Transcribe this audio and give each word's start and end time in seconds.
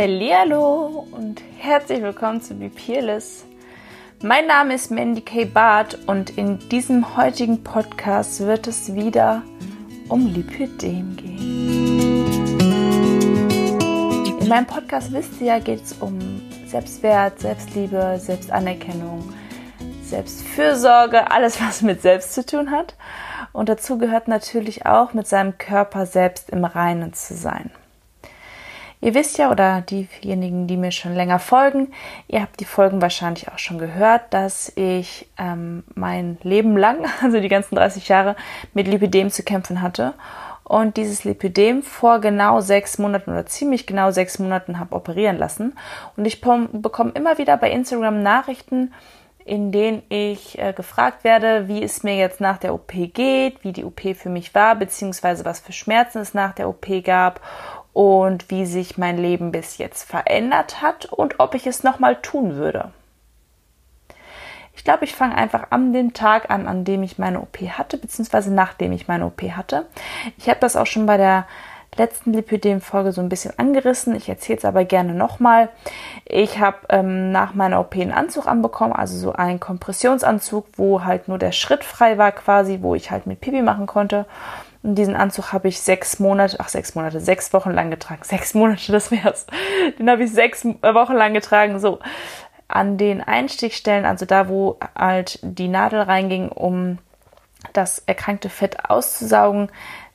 Hallo 0.00 1.08
und 1.10 1.42
herzlich 1.58 2.00
willkommen 2.00 2.40
zu 2.40 2.54
Be 2.54 2.70
Peerless. 2.70 3.44
Mein 4.22 4.46
Name 4.46 4.74
ist 4.74 4.92
Mandy 4.92 5.22
K. 5.22 5.44
Barth 5.44 5.98
und 6.06 6.38
in 6.38 6.60
diesem 6.68 7.16
heutigen 7.16 7.64
Podcast 7.64 8.38
wird 8.46 8.68
es 8.68 8.94
wieder 8.94 9.42
um 10.08 10.32
Lipödem 10.32 11.16
gehen. 11.16 12.60
In 14.40 14.48
meinem 14.48 14.66
Podcast 14.66 15.12
wisst 15.12 15.40
ihr 15.40 15.48
ja, 15.48 15.58
geht 15.58 15.82
es 15.82 15.94
um 15.94 16.16
Selbstwert, 16.68 17.40
Selbstliebe, 17.40 18.20
Selbstanerkennung, 18.20 19.34
Selbstfürsorge, 20.04 21.28
alles 21.32 21.60
was 21.60 21.82
mit 21.82 22.02
Selbst 22.02 22.34
zu 22.34 22.46
tun 22.46 22.70
hat. 22.70 22.94
Und 23.52 23.68
dazu 23.68 23.98
gehört 23.98 24.28
natürlich 24.28 24.86
auch, 24.86 25.12
mit 25.12 25.26
seinem 25.26 25.58
Körper 25.58 26.06
selbst 26.06 26.50
im 26.50 26.64
Reinen 26.64 27.14
zu 27.14 27.34
sein. 27.34 27.72
Ihr 29.00 29.14
wisst 29.14 29.38
ja, 29.38 29.50
oder 29.50 29.80
diejenigen, 29.82 30.66
die 30.66 30.76
mir 30.76 30.90
schon 30.90 31.14
länger 31.14 31.38
folgen, 31.38 31.92
ihr 32.26 32.42
habt 32.42 32.58
die 32.58 32.64
Folgen 32.64 33.00
wahrscheinlich 33.00 33.48
auch 33.48 33.58
schon 33.58 33.78
gehört, 33.78 34.22
dass 34.30 34.72
ich 34.74 35.28
ähm, 35.38 35.84
mein 35.94 36.38
Leben 36.42 36.76
lang, 36.76 37.06
also 37.22 37.40
die 37.40 37.48
ganzen 37.48 37.76
30 37.76 38.08
Jahre, 38.08 38.34
mit 38.74 38.88
Lipidem 38.88 39.30
zu 39.30 39.44
kämpfen 39.44 39.82
hatte. 39.82 40.14
Und 40.64 40.98
dieses 40.98 41.24
Lipidem 41.24 41.82
vor 41.82 42.20
genau 42.20 42.60
sechs 42.60 42.98
Monaten 42.98 43.30
oder 43.30 43.46
ziemlich 43.46 43.86
genau 43.86 44.10
sechs 44.10 44.38
Monaten 44.38 44.78
habe 44.78 44.94
operieren 44.94 45.38
lassen. 45.38 45.74
Und 46.16 46.26
ich 46.26 46.42
bekomme 46.42 47.12
immer 47.14 47.38
wieder 47.38 47.56
bei 47.56 47.70
Instagram 47.70 48.22
Nachrichten, 48.22 48.92
in 49.46 49.72
denen 49.72 50.02
ich 50.10 50.58
äh, 50.58 50.74
gefragt 50.74 51.24
werde, 51.24 51.68
wie 51.68 51.82
es 51.82 52.02
mir 52.02 52.16
jetzt 52.16 52.42
nach 52.42 52.58
der 52.58 52.74
OP 52.74 52.92
geht, 52.92 53.64
wie 53.64 53.72
die 53.72 53.84
OP 53.84 54.14
für 54.14 54.28
mich 54.28 54.54
war, 54.54 54.74
beziehungsweise 54.74 55.46
was 55.46 55.60
für 55.60 55.72
Schmerzen 55.72 56.18
es 56.18 56.34
nach 56.34 56.52
der 56.52 56.68
OP 56.68 56.86
gab 57.02 57.40
und 57.92 58.50
wie 58.50 58.66
sich 58.66 58.98
mein 58.98 59.18
Leben 59.18 59.52
bis 59.52 59.78
jetzt 59.78 60.04
verändert 60.04 60.82
hat 60.82 61.06
und 61.06 61.40
ob 61.40 61.54
ich 61.54 61.66
es 61.66 61.82
nochmal 61.82 62.16
tun 62.16 62.56
würde. 62.56 62.92
Ich 64.74 64.84
glaube, 64.84 65.04
ich 65.04 65.14
fange 65.14 65.34
einfach 65.34 65.66
an 65.70 65.92
dem 65.92 66.14
Tag 66.14 66.50
an, 66.50 66.68
an 66.68 66.84
dem 66.84 67.02
ich 67.02 67.18
meine 67.18 67.40
OP 67.40 67.58
hatte, 67.58 67.98
beziehungsweise 67.98 68.54
nachdem 68.54 68.92
ich 68.92 69.08
meine 69.08 69.26
OP 69.26 69.42
hatte. 69.42 69.86
Ich 70.36 70.48
habe 70.48 70.60
das 70.60 70.76
auch 70.76 70.86
schon 70.86 71.04
bei 71.06 71.16
der 71.16 71.46
letzten 71.96 72.32
Lipidem-Folge 72.32 73.12
so 73.12 73.20
ein 73.20 73.28
bisschen 73.28 73.58
angerissen. 73.58 74.14
Ich 74.14 74.28
erzähle 74.28 74.58
es 74.58 74.64
aber 74.64 74.84
gerne 74.84 75.14
nochmal. 75.14 75.68
Ich 76.24 76.60
habe 76.60 76.78
ähm, 76.90 77.32
nach 77.32 77.54
meiner 77.54 77.80
OP 77.80 77.94
einen 77.94 78.12
Anzug 78.12 78.46
anbekommen, 78.46 78.92
also 78.92 79.18
so 79.18 79.32
einen 79.32 79.60
Kompressionsanzug, 79.60 80.66
wo 80.76 81.04
halt 81.04 81.28
nur 81.28 81.38
der 81.38 81.52
Schritt 81.52 81.84
frei 81.84 82.16
war 82.16 82.32
quasi, 82.32 82.78
wo 82.80 82.94
ich 82.94 83.10
halt 83.10 83.26
mit 83.26 83.40
Pipi 83.40 83.62
machen 83.62 83.86
konnte. 83.86 84.26
Und 84.82 84.94
diesen 84.94 85.16
Anzug 85.16 85.52
habe 85.52 85.68
ich 85.68 85.80
sechs 85.80 86.20
Monate, 86.20 86.56
ach 86.60 86.68
sechs 86.68 86.94
Monate, 86.94 87.20
sechs 87.20 87.52
Wochen 87.52 87.70
lang 87.70 87.90
getragen. 87.90 88.22
Sechs 88.24 88.54
Monate, 88.54 88.92
das 88.92 89.10
wär's. 89.10 89.46
Den 89.98 90.08
habe 90.08 90.24
ich 90.24 90.32
sechs 90.32 90.64
Wochen 90.64 91.14
lang 91.14 91.34
getragen. 91.34 91.78
So 91.80 91.98
an 92.68 92.98
den 92.98 93.22
Einstichstellen, 93.22 94.04
also 94.04 94.26
da, 94.26 94.48
wo 94.48 94.78
halt 94.96 95.40
die 95.42 95.68
Nadel 95.68 96.02
reinging, 96.02 96.50
um 96.50 96.98
das 97.72 97.98
erkrankte 98.06 98.50
Fett 98.50 98.88
auszusaugen, 98.88 99.70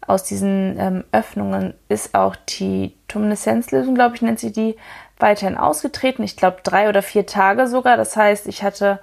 aus 0.05 0.23
diesen 0.23 0.77
ähm, 0.79 1.03
Öffnungen 1.11 1.73
ist 1.87 2.13
auch 2.13 2.35
die 2.35 2.93
Tumescenzlösung, 3.07 3.95
glaube 3.95 4.15
ich, 4.15 4.21
nennt 4.21 4.39
sie 4.39 4.51
die, 4.51 4.75
weiterhin 5.17 5.57
ausgetreten. 5.57 6.23
Ich 6.23 6.35
glaube 6.35 6.57
drei 6.63 6.89
oder 6.89 7.01
vier 7.01 7.25
Tage 7.25 7.67
sogar. 7.67 7.95
Das 7.95 8.17
heißt, 8.17 8.47
ich 8.47 8.63
hatte 8.63 8.99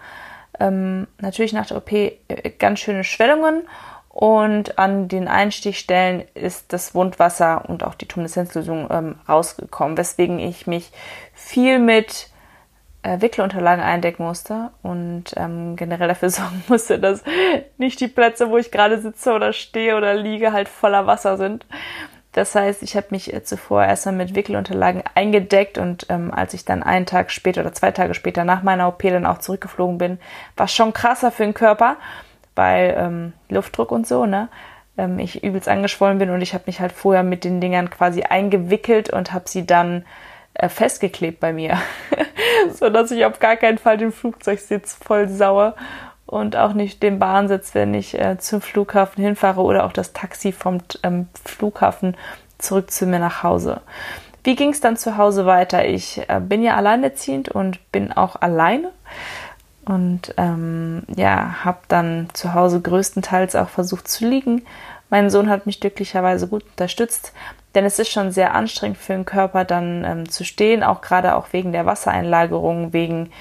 ähm, 0.58 1.06
natürlich 1.19 1.53
nach 1.53 1.66
der 1.66 1.78
OP 1.78 1.92
äh, 1.92 2.16
ganz 2.58 2.81
schöne 2.81 3.05
Schwellungen 3.05 3.62
und 4.11 4.77
an 4.77 5.06
den 5.06 5.28
Einstichstellen 5.28 6.25
ist 6.34 6.72
das 6.72 6.94
Wundwasser 6.97 7.69
und 7.69 7.84
auch 7.84 7.94
die 7.94 8.08
Tumeszenzlösung 8.08 8.89
ähm, 8.91 9.14
rausgekommen, 9.28 9.97
weswegen 9.97 10.41
ich 10.41 10.66
mich 10.66 10.91
viel 11.33 11.78
mit 11.78 12.28
äh, 13.03 13.20
Wickelunterlagen 13.20 13.83
eindecken 13.83 14.25
musste 14.25 14.70
und 14.82 15.26
ähm, 15.37 15.76
generell 15.76 16.09
dafür 16.09 16.31
sorgen 16.31 16.62
musste, 16.66 16.99
dass 16.99 17.22
nicht 17.78 18.00
die 18.00 18.09
Plätze, 18.09 18.50
wo 18.50 18.59
ich 18.59 18.72
gerade 18.72 19.00
sitze 19.00 19.32
oder 19.32 19.53
stehe 19.53 19.97
oder 19.97 20.15
liege, 20.15 20.53
halt 20.53 20.69
voller 20.69 21.06
Wasser 21.06 21.37
sind. 21.37 21.65
Das 22.32 22.54
heißt, 22.56 22.82
ich 22.82 22.97
habe 22.97 23.06
mich 23.10 23.32
äh, 23.32 23.44
zuvor 23.44 23.84
erstmal 23.84 24.16
mit 24.16 24.34
Wickelunterlagen 24.34 25.04
eingedeckt 25.15 25.78
und 25.78 26.06
ähm, 26.09 26.34
als 26.34 26.53
ich 26.53 26.65
dann 26.65 26.82
einen 26.82 27.06
Tag 27.06 27.31
später 27.31 27.60
oder 27.60 27.72
zwei 27.72 27.93
Tage 27.93 28.15
später 28.15 28.44
nach 28.44 28.65
meiner 28.65 28.88
OP 28.88 29.03
dann 29.03 29.26
auch 29.26 29.38
zurückgeflogen 29.38 29.99
bin, 29.99 30.19
war 30.56 30.66
schon 30.66 30.93
krasser 30.93 31.31
für 31.31 31.44
den 31.44 31.54
Körper 31.54 31.97
weil 32.60 32.94
ähm, 32.98 33.32
Luftdruck 33.48 33.91
und 33.91 34.06
so, 34.06 34.26
ne? 34.26 34.50
Ähm, 34.98 35.19
ich 35.19 35.43
übelst 35.43 35.66
angeschwollen 35.66 36.19
bin 36.19 36.28
und 36.28 36.43
ich 36.43 36.53
habe 36.53 36.65
mich 36.66 36.78
halt 36.78 36.93
vorher 36.93 37.22
mit 37.22 37.43
den 37.43 37.59
Dingern 37.59 37.88
quasi 37.88 38.25
eingewickelt 38.25 39.09
und 39.09 39.32
habe 39.32 39.48
sie 39.48 39.65
dann 39.65 40.04
äh, 40.53 40.69
festgeklebt 40.69 41.41
bei 41.41 41.54
mir, 41.54 41.78
so 42.75 42.91
dass 42.91 43.10
ich 43.12 43.25
auf 43.25 43.38
gar 43.38 43.56
keinen 43.56 43.78
Fall 43.78 43.97
den 43.97 44.12
Flugzeugsitz 44.12 44.93
voll 44.93 45.26
sauer 45.31 45.75
und 46.26 46.54
auch 46.54 46.75
nicht 46.75 47.03
den 47.03 47.19
Bahnsitz, 47.19 47.75
wenn 47.75 47.94
ich 47.94 48.19
äh, 48.20 48.37
zum 48.37 48.60
Flughafen 48.60 49.25
hinfahre 49.25 49.62
oder 49.62 49.87
auch 49.87 49.94
das 49.94 50.12
Taxi 50.12 50.53
vom 50.53 50.82
ähm, 51.03 51.28
Flughafen 51.47 52.15
zurück 52.59 52.91
zu 52.91 53.06
mir 53.06 53.20
nach 53.20 53.43
Hause. 53.43 53.81
Wie 54.44 54.54
ging 54.54 54.69
es 54.69 54.82
dann 54.82 54.99
zu 54.99 55.16
Hause 55.16 55.47
weiter? 55.47 55.87
Ich 55.87 56.20
äh, 56.28 56.41
bin 56.41 56.62
ja 56.62 56.76
alleinerziehend 56.76 57.49
und 57.49 57.91
bin 57.91 58.12
auch 58.12 58.37
alleine 58.37 58.91
und 59.90 60.34
ähm, 60.36 61.02
ja, 61.16 61.64
habe 61.64 61.80
dann 61.88 62.28
zu 62.32 62.54
Hause 62.54 62.80
größtenteils 62.80 63.56
auch 63.56 63.68
versucht 63.68 64.06
zu 64.06 64.24
liegen. 64.24 64.62
Mein 65.08 65.30
Sohn 65.30 65.50
hat 65.50 65.66
mich 65.66 65.80
glücklicherweise 65.80 66.46
gut 66.46 66.62
unterstützt, 66.70 67.32
denn 67.74 67.84
es 67.84 67.98
ist 67.98 68.12
schon 68.12 68.30
sehr 68.30 68.54
anstrengend 68.54 68.98
für 68.98 69.14
den 69.14 69.24
Körper 69.24 69.64
dann 69.64 70.04
ähm, 70.04 70.28
zu 70.28 70.44
stehen, 70.44 70.84
auch 70.84 71.00
gerade 71.00 71.34
auch 71.34 71.48
wegen 71.52 71.72
der 71.72 71.86
Wassereinlagerung, 71.86 72.92
wegen 72.92 73.32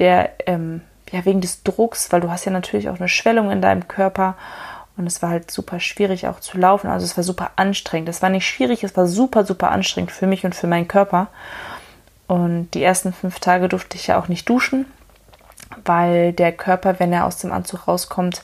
der 0.00 0.30
ähm, 0.48 0.80
ja 1.12 1.24
wegen 1.24 1.40
des 1.40 1.62
Drucks, 1.62 2.10
weil 2.10 2.20
du 2.20 2.32
hast 2.32 2.44
ja 2.44 2.50
natürlich 2.50 2.90
auch 2.90 2.98
eine 2.98 3.08
Schwellung 3.08 3.52
in 3.52 3.62
deinem 3.62 3.86
Körper 3.86 4.34
und 4.96 5.06
es 5.06 5.22
war 5.22 5.30
halt 5.30 5.52
super 5.52 5.78
schwierig 5.78 6.26
auch 6.26 6.40
zu 6.40 6.58
laufen. 6.58 6.90
Also 6.90 7.04
es 7.04 7.16
war 7.16 7.22
super 7.22 7.52
anstrengend. 7.54 8.08
Es 8.08 8.22
war 8.22 8.30
nicht 8.30 8.48
schwierig, 8.48 8.82
es 8.82 8.96
war 8.96 9.06
super 9.06 9.44
super 9.44 9.70
anstrengend 9.70 10.10
für 10.10 10.26
mich 10.26 10.44
und 10.44 10.56
für 10.56 10.66
meinen 10.66 10.88
Körper. 10.88 11.28
Und 12.26 12.70
die 12.74 12.82
ersten 12.82 13.12
fünf 13.12 13.38
Tage 13.38 13.68
durfte 13.68 13.96
ich 13.96 14.08
ja 14.08 14.18
auch 14.18 14.26
nicht 14.26 14.48
duschen 14.48 14.86
weil 15.84 16.32
der 16.32 16.52
Körper, 16.52 16.98
wenn 16.98 17.12
er 17.12 17.26
aus 17.26 17.38
dem 17.38 17.52
Anzug 17.52 17.88
rauskommt, 17.88 18.42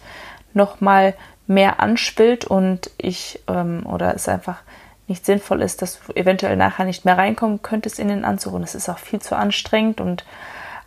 nochmal 0.55 1.15
mehr 1.47 1.81
anschwillt 1.81 2.44
und 2.44 2.91
ich 2.99 3.43
ähm, 3.49 3.84
oder 3.87 4.15
es 4.15 4.28
einfach 4.28 4.59
nicht 5.09 5.27
sinnvoll 5.27 5.62
ist, 5.62 5.83
dass 5.83 6.00
du 6.00 6.12
eventuell 6.15 6.56
nachher 6.56 6.84
nicht 6.84 7.05
mehr 7.05 7.19
reinkommen 7.19 7.62
könntest 7.62 7.99
in 7.99 8.09
den 8.09 8.25
Anzug 8.25 8.55
und 8.55 8.62
es 8.62 8.75
ist 8.75 8.88
auch 8.88 8.99
viel 8.99 9.21
zu 9.21 9.37
anstrengend 9.37 10.00
und 10.00 10.25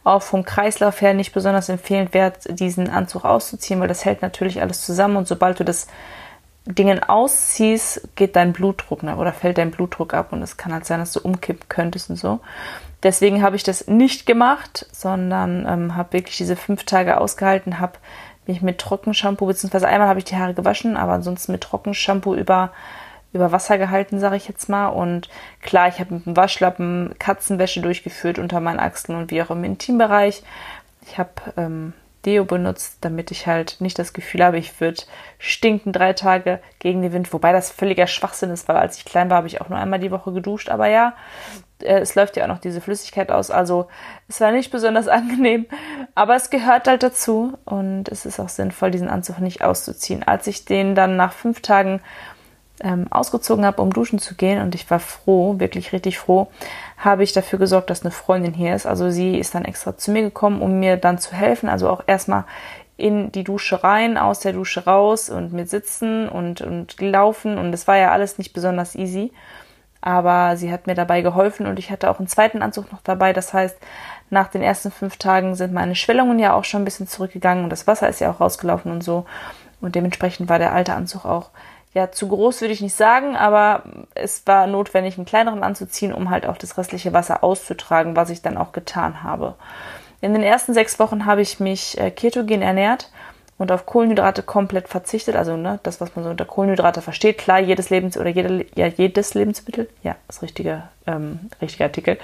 auch 0.03 0.21
vom 0.21 0.45
Kreislauf 0.45 1.01
her 1.01 1.13
nicht 1.13 1.33
besonders 1.33 1.67
empfehlenswert, 1.67 2.59
diesen 2.59 2.89
Anzug 2.89 3.25
auszuziehen, 3.25 3.79
weil 3.79 3.87
das 3.87 4.05
hält 4.05 4.21
natürlich 4.21 4.61
alles 4.61 4.85
zusammen 4.85 5.17
und 5.17 5.27
sobald 5.27 5.59
du 5.59 5.65
das 5.65 5.87
Dingen 6.65 7.03
ausziehst, 7.03 8.09
geht 8.15 8.35
dein 8.35 8.53
Blutdruck 8.53 9.03
ne, 9.03 9.17
oder 9.17 9.33
fällt 9.33 9.57
dein 9.57 9.71
Blutdruck 9.71 10.13
ab 10.13 10.33
und 10.33 10.41
es 10.41 10.57
kann 10.57 10.73
halt 10.73 10.85
sein, 10.85 10.99
dass 10.99 11.11
du 11.11 11.19
umkippen 11.19 11.69
könntest 11.69 12.09
und 12.09 12.15
so. 12.15 12.39
Deswegen 13.03 13.43
habe 13.43 13.55
ich 13.55 13.63
das 13.63 13.87
nicht 13.87 14.25
gemacht, 14.25 14.87
sondern 14.91 15.67
ähm, 15.67 15.95
habe 15.95 16.13
wirklich 16.13 16.37
diese 16.37 16.55
fünf 16.55 16.83
Tage 16.85 17.19
ausgehalten, 17.19 17.79
habe 17.79 17.99
mich 18.47 18.63
mit 18.63 18.79
Trockenshampoo, 18.79 19.45
beziehungsweise 19.45 19.87
einmal 19.87 20.07
habe 20.07 20.19
ich 20.19 20.25
die 20.25 20.37
Haare 20.37 20.55
gewaschen, 20.55 20.97
aber 20.97 21.13
ansonsten 21.13 21.51
mit 21.51 21.61
Trockenshampoo 21.61 22.33
über, 22.33 22.71
über 23.31 23.51
Wasser 23.51 23.77
gehalten, 23.77 24.19
sage 24.19 24.37
ich 24.37 24.47
jetzt 24.47 24.69
mal. 24.69 24.87
Und 24.87 25.29
klar, 25.61 25.87
ich 25.87 25.99
habe 25.99 26.15
mit 26.15 26.25
dem 26.25 26.35
Waschlappen 26.35 27.13
Katzenwäsche 27.19 27.81
durchgeführt 27.81 28.39
unter 28.39 28.59
meinen 28.59 28.79
Achseln 28.79 29.17
und 29.19 29.29
wie 29.29 29.41
auch 29.43 29.51
im 29.51 29.63
Intimbereich. 29.63 30.41
Ich 31.05 31.19
habe 31.19 31.31
ähm, 31.57 31.93
Deo 32.25 32.45
benutzt, 32.45 32.97
damit 33.01 33.31
ich 33.31 33.47
halt 33.47 33.77
nicht 33.79 33.99
das 33.99 34.13
Gefühl 34.13 34.43
habe, 34.43 34.57
ich 34.57 34.79
würde 34.81 35.03
stinken 35.37 35.91
drei 35.91 36.13
Tage 36.13 36.59
gegen 36.79 37.01
den 37.01 37.13
Wind, 37.13 37.31
wobei 37.33 37.51
das 37.51 37.71
völliger 37.71 38.07
Schwachsinn 38.07 38.49
ist, 38.49 38.67
weil 38.67 38.77
als 38.77 38.97
ich 38.97 39.05
klein 39.05 39.29
war, 39.29 39.37
habe 39.37 39.47
ich 39.47 39.61
auch 39.61 39.69
nur 39.69 39.77
einmal 39.77 39.99
die 39.99 40.11
Woche 40.11 40.31
geduscht, 40.31 40.69
aber 40.69 40.87
ja, 40.87 41.13
äh, 41.81 41.99
es 41.99 42.15
läuft 42.15 42.37
ja 42.37 42.43
auch 42.43 42.49
noch 42.49 42.59
diese 42.59 42.81
Flüssigkeit 42.81 43.31
aus, 43.31 43.51
also 43.51 43.87
es 44.27 44.41
war 44.41 44.51
nicht 44.51 44.71
besonders 44.71 45.07
angenehm, 45.09 45.65
aber 46.15 46.35
es 46.35 46.49
gehört 46.49 46.87
halt 46.87 47.03
dazu. 47.03 47.57
Und 47.65 48.09
es 48.09 48.25
ist 48.25 48.39
auch 48.39 48.49
sinnvoll, 48.49 48.91
diesen 48.91 49.09
Anzug 49.09 49.39
nicht 49.39 49.61
auszuziehen. 49.61 50.23
Als 50.23 50.47
ich 50.47 50.65
den 50.65 50.95
dann 50.95 51.15
nach 51.17 51.33
fünf 51.33 51.61
Tagen 51.61 52.01
ähm, 52.81 53.07
ausgezogen 53.09 53.65
habe, 53.65 53.81
um 53.81 53.93
duschen 53.93 54.19
zu 54.19 54.35
gehen 54.35 54.61
und 54.61 54.75
ich 54.75 54.89
war 54.89 54.99
froh, 54.99 55.59
wirklich 55.59 55.93
richtig 55.93 56.17
froh, 56.17 56.47
habe 56.97 57.23
ich 57.23 57.33
dafür 57.33 57.59
gesorgt, 57.59 57.89
dass 57.89 58.03
eine 58.03 58.11
Freundin 58.11 58.53
hier 58.53 58.75
ist. 58.75 58.85
Also 58.85 59.09
sie 59.09 59.37
ist 59.37 59.55
dann 59.55 59.65
extra 59.65 59.97
zu 59.97 60.11
mir 60.11 60.21
gekommen, 60.21 60.61
um 60.61 60.79
mir 60.79 60.97
dann 60.97 61.17
zu 61.17 61.33
helfen. 61.33 61.69
Also 61.69 61.89
auch 61.89 62.03
erstmal 62.07 62.45
in 62.97 63.31
die 63.31 63.43
Dusche 63.43 63.83
rein, 63.83 64.17
aus 64.17 64.39
der 64.39 64.53
Dusche 64.53 64.85
raus 64.85 65.29
und 65.29 65.53
mit 65.53 65.69
sitzen 65.69 66.29
und, 66.29 66.61
und 66.61 66.99
laufen. 67.01 67.57
Und 67.57 67.73
es 67.73 67.87
war 67.87 67.97
ja 67.97 68.11
alles 68.11 68.37
nicht 68.37 68.53
besonders 68.53 68.95
easy. 68.95 69.31
Aber 70.01 70.55
sie 70.55 70.71
hat 70.71 70.87
mir 70.87 70.95
dabei 70.95 71.21
geholfen 71.21 71.65
und 71.65 71.79
ich 71.79 71.89
hatte 71.89 72.09
auch 72.09 72.19
einen 72.19 72.27
zweiten 72.27 72.61
Anzug 72.61 72.91
noch 72.91 73.01
dabei. 73.01 73.33
Das 73.33 73.53
heißt, 73.53 73.75
nach 74.29 74.47
den 74.47 74.61
ersten 74.61 74.91
fünf 74.91 75.17
Tagen 75.17 75.55
sind 75.55 75.73
meine 75.73 75.95
Schwellungen 75.95 76.39
ja 76.39 76.53
auch 76.53 76.63
schon 76.63 76.81
ein 76.81 76.85
bisschen 76.85 77.07
zurückgegangen 77.07 77.63
und 77.63 77.69
das 77.69 77.87
Wasser 77.87 78.07
ist 78.07 78.19
ja 78.21 78.31
auch 78.31 78.39
rausgelaufen 78.39 78.91
und 78.91 79.03
so. 79.03 79.25
Und 79.81 79.95
dementsprechend 79.95 80.47
war 80.47 80.59
der 80.59 80.73
alte 80.73 80.93
Anzug 80.93 81.25
auch 81.25 81.49
ja, 81.95 82.11
zu 82.11 82.27
groß 82.27 82.59
würde 82.59 82.73
ich 82.73 82.81
nicht 82.81 82.95
sagen, 82.95 83.37
aber 83.37 83.83
es 84.15 84.45
war 84.45 84.67
notwendig, 84.67 85.17
einen 85.17 85.25
kleineren 85.25 85.63
anzuziehen, 85.63 86.13
um 86.13 86.29
halt 86.29 86.45
auch 86.45 86.57
das 86.57 86.77
restliche 86.77 87.13
Wasser 87.13 87.41
auszutragen, 87.41 88.17
was 88.17 88.29
ich 88.29 88.41
dann 88.41 88.57
auch 88.57 88.73
getan 88.73 89.23
habe. 89.23 89.55
In 90.19 90.33
den 90.33 90.43
ersten 90.43 90.73
sechs 90.73 90.99
Wochen 90.99 91.25
habe 91.25 91.41
ich 91.41 91.61
mich 91.61 91.97
äh, 91.97 92.11
ketogen 92.11 92.61
ernährt 92.61 93.09
und 93.57 93.71
auf 93.71 93.85
Kohlenhydrate 93.85 94.43
komplett 94.43 94.89
verzichtet. 94.89 95.37
Also 95.37 95.55
ne, 95.55 95.79
das, 95.83 96.01
was 96.01 96.13
man 96.17 96.25
so 96.25 96.31
unter 96.31 96.43
Kohlenhydrate 96.43 97.01
versteht. 97.01 97.37
Klar, 97.37 97.59
jedes 97.59 97.89
Lebens 97.89 98.17
oder 98.17 98.29
jede, 98.29 98.65
ja, 98.75 98.87
jedes 98.87 99.33
Lebensmittel, 99.33 99.87
ja, 100.03 100.17
das 100.27 100.41
richtige, 100.41 100.83
ähm, 101.07 101.49
richtige 101.61 101.85
Artikel, 101.85 102.17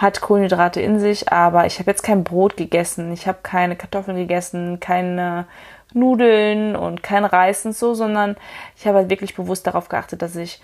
hat 0.00 0.22
Kohlenhydrate 0.22 0.80
in 0.80 0.98
sich, 0.98 1.30
aber 1.30 1.66
ich 1.66 1.78
habe 1.78 1.90
jetzt 1.90 2.02
kein 2.02 2.24
Brot 2.24 2.56
gegessen, 2.56 3.12
ich 3.12 3.28
habe 3.28 3.40
keine 3.42 3.76
Kartoffeln 3.76 4.16
gegessen, 4.16 4.80
keine 4.80 5.46
Nudeln 5.92 6.74
und 6.74 7.02
kein 7.02 7.26
Reis 7.26 7.66
und 7.66 7.76
so, 7.76 7.92
sondern 7.92 8.36
ich 8.76 8.86
habe 8.86 8.98
halt 8.98 9.10
wirklich 9.10 9.34
bewusst 9.34 9.66
darauf 9.66 9.90
geachtet, 9.90 10.22
dass 10.22 10.36
ich 10.36 10.62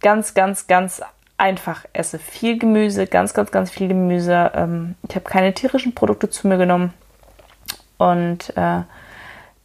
ganz, 0.00 0.32
ganz, 0.32 0.66
ganz 0.66 1.02
einfach 1.36 1.84
esse. 1.92 2.18
Viel 2.18 2.58
Gemüse, 2.58 3.06
ganz, 3.06 3.34
ganz, 3.34 3.50
ganz 3.50 3.70
viel 3.70 3.88
Gemüse. 3.88 4.52
Ähm, 4.54 4.94
ich 5.06 5.14
habe 5.16 5.28
keine 5.28 5.52
tierischen 5.52 5.94
Produkte 5.94 6.30
zu 6.30 6.48
mir 6.48 6.56
genommen. 6.56 6.94
Und 7.98 8.56
äh, 8.56 8.82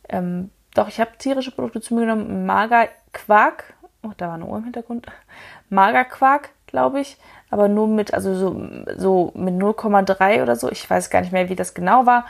ähm, 0.10 0.52
doch, 0.74 0.90
ich 0.90 1.00
habe 1.00 1.12
tierische 1.18 1.52
Produkte 1.52 1.80
zu 1.80 1.94
mir 1.94 2.02
genommen. 2.02 2.46
Magerquark. 2.46 3.74
Oh, 4.04 4.12
da 4.18 4.28
war 4.28 4.34
eine 4.34 4.46
Uhr 4.46 4.58
im 4.58 4.66
Hintergrund. 4.66 5.08
Magerquark, 5.70 6.50
glaube 6.66 7.00
ich. 7.00 7.18
Aber 7.50 7.68
nur 7.68 7.88
mit, 7.88 8.14
also 8.14 8.36
so, 8.36 8.62
so 8.98 9.32
mit 9.36 9.56
0,3 9.56 10.42
oder 10.42 10.56
so. 10.56 10.70
Ich 10.70 10.90
weiß 10.90 11.10
gar 11.10 11.22
nicht 11.22 11.32
mehr, 11.32 11.50
wie 11.50 11.56
das 11.56 11.74
genau 11.74 12.06
war 12.06 12.26